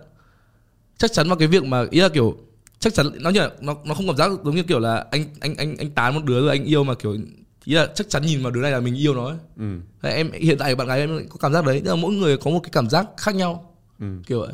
[0.98, 2.36] chắc chắn vào cái việc mà ý là kiểu
[2.78, 5.24] chắc chắn nó như là nó nó không cảm giác giống như kiểu là anh
[5.40, 7.16] anh anh anh tán một đứa rồi anh yêu mà kiểu
[7.64, 9.36] ý là chắc chắn nhìn vào đứa này là mình yêu nó ấy.
[9.58, 9.64] Ừ.
[10.02, 12.36] Thế em hiện tại bạn gái em có cảm giác đấy tức là mỗi người
[12.36, 14.06] có một cái cảm giác khác nhau Ừ.
[14.26, 14.52] kiểu vậy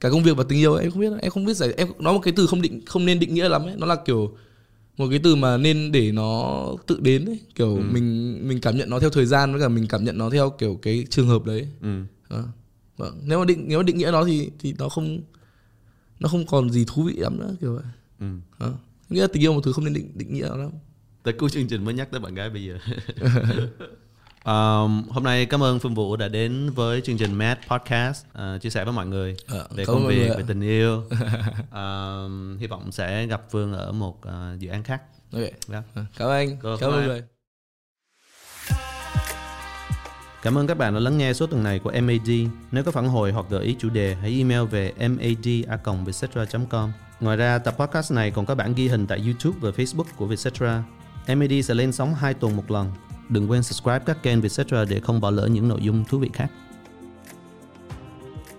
[0.00, 1.88] cả công việc và tình yêu ấy, em không biết em không biết giải em
[1.98, 4.36] nó một cái từ không định không nên định nghĩa lắm ấy nó là kiểu
[4.98, 6.56] một cái từ mà nên để nó
[6.86, 7.80] tự đến ấy kiểu Ừ.
[7.92, 10.50] mình mình cảm nhận nó theo thời gian với cả mình cảm nhận nó theo
[10.50, 12.02] kiểu cái trường hợp đấy Ừ.
[12.96, 15.20] Vâng nếu mà định nếu mà định nghĩa nó thì thì nó không
[16.20, 17.84] nó không còn gì thú vị lắm nữa kiểu vậy
[18.20, 18.26] Ừ.
[18.58, 18.72] Ờ.
[19.08, 20.70] nghĩa là tình yêu một thứ không nên định định nghĩa lắm
[21.22, 22.78] Tới cuối chương trình mới nhắc tới bạn gái bây giờ.
[24.44, 28.60] um, hôm nay cảm ơn Phương Vũ đã đến với chương trình Mad Podcast uh,
[28.62, 31.02] chia sẻ với mọi người Ờ, về cảm công việc, về tình yêu.
[31.72, 35.02] um, hy vọng sẽ gặp Phương ở một uh, dự án khác.
[35.32, 35.82] ok Dạ.
[35.94, 37.22] Ờ, cảm ơn anh Rồi, cảm ơn mọi người
[40.42, 42.30] Cảm ơn các bạn đã lắng nghe số tuần này của MAD.
[42.72, 46.92] Nếu có phản hồi hoặc gợi ý chủ đề, hãy email về mad.vietcetera.com.
[47.20, 50.26] Ngoài ra, tập podcast này còn có bản ghi hình tại YouTube và Facebook của
[50.26, 50.82] Vietcetera.
[51.28, 52.92] MAD sẽ lên sóng 2 tuần một lần.
[53.28, 56.30] Đừng quên subscribe các kênh Vietcetera để không bỏ lỡ những nội dung thú vị
[56.32, 56.50] khác.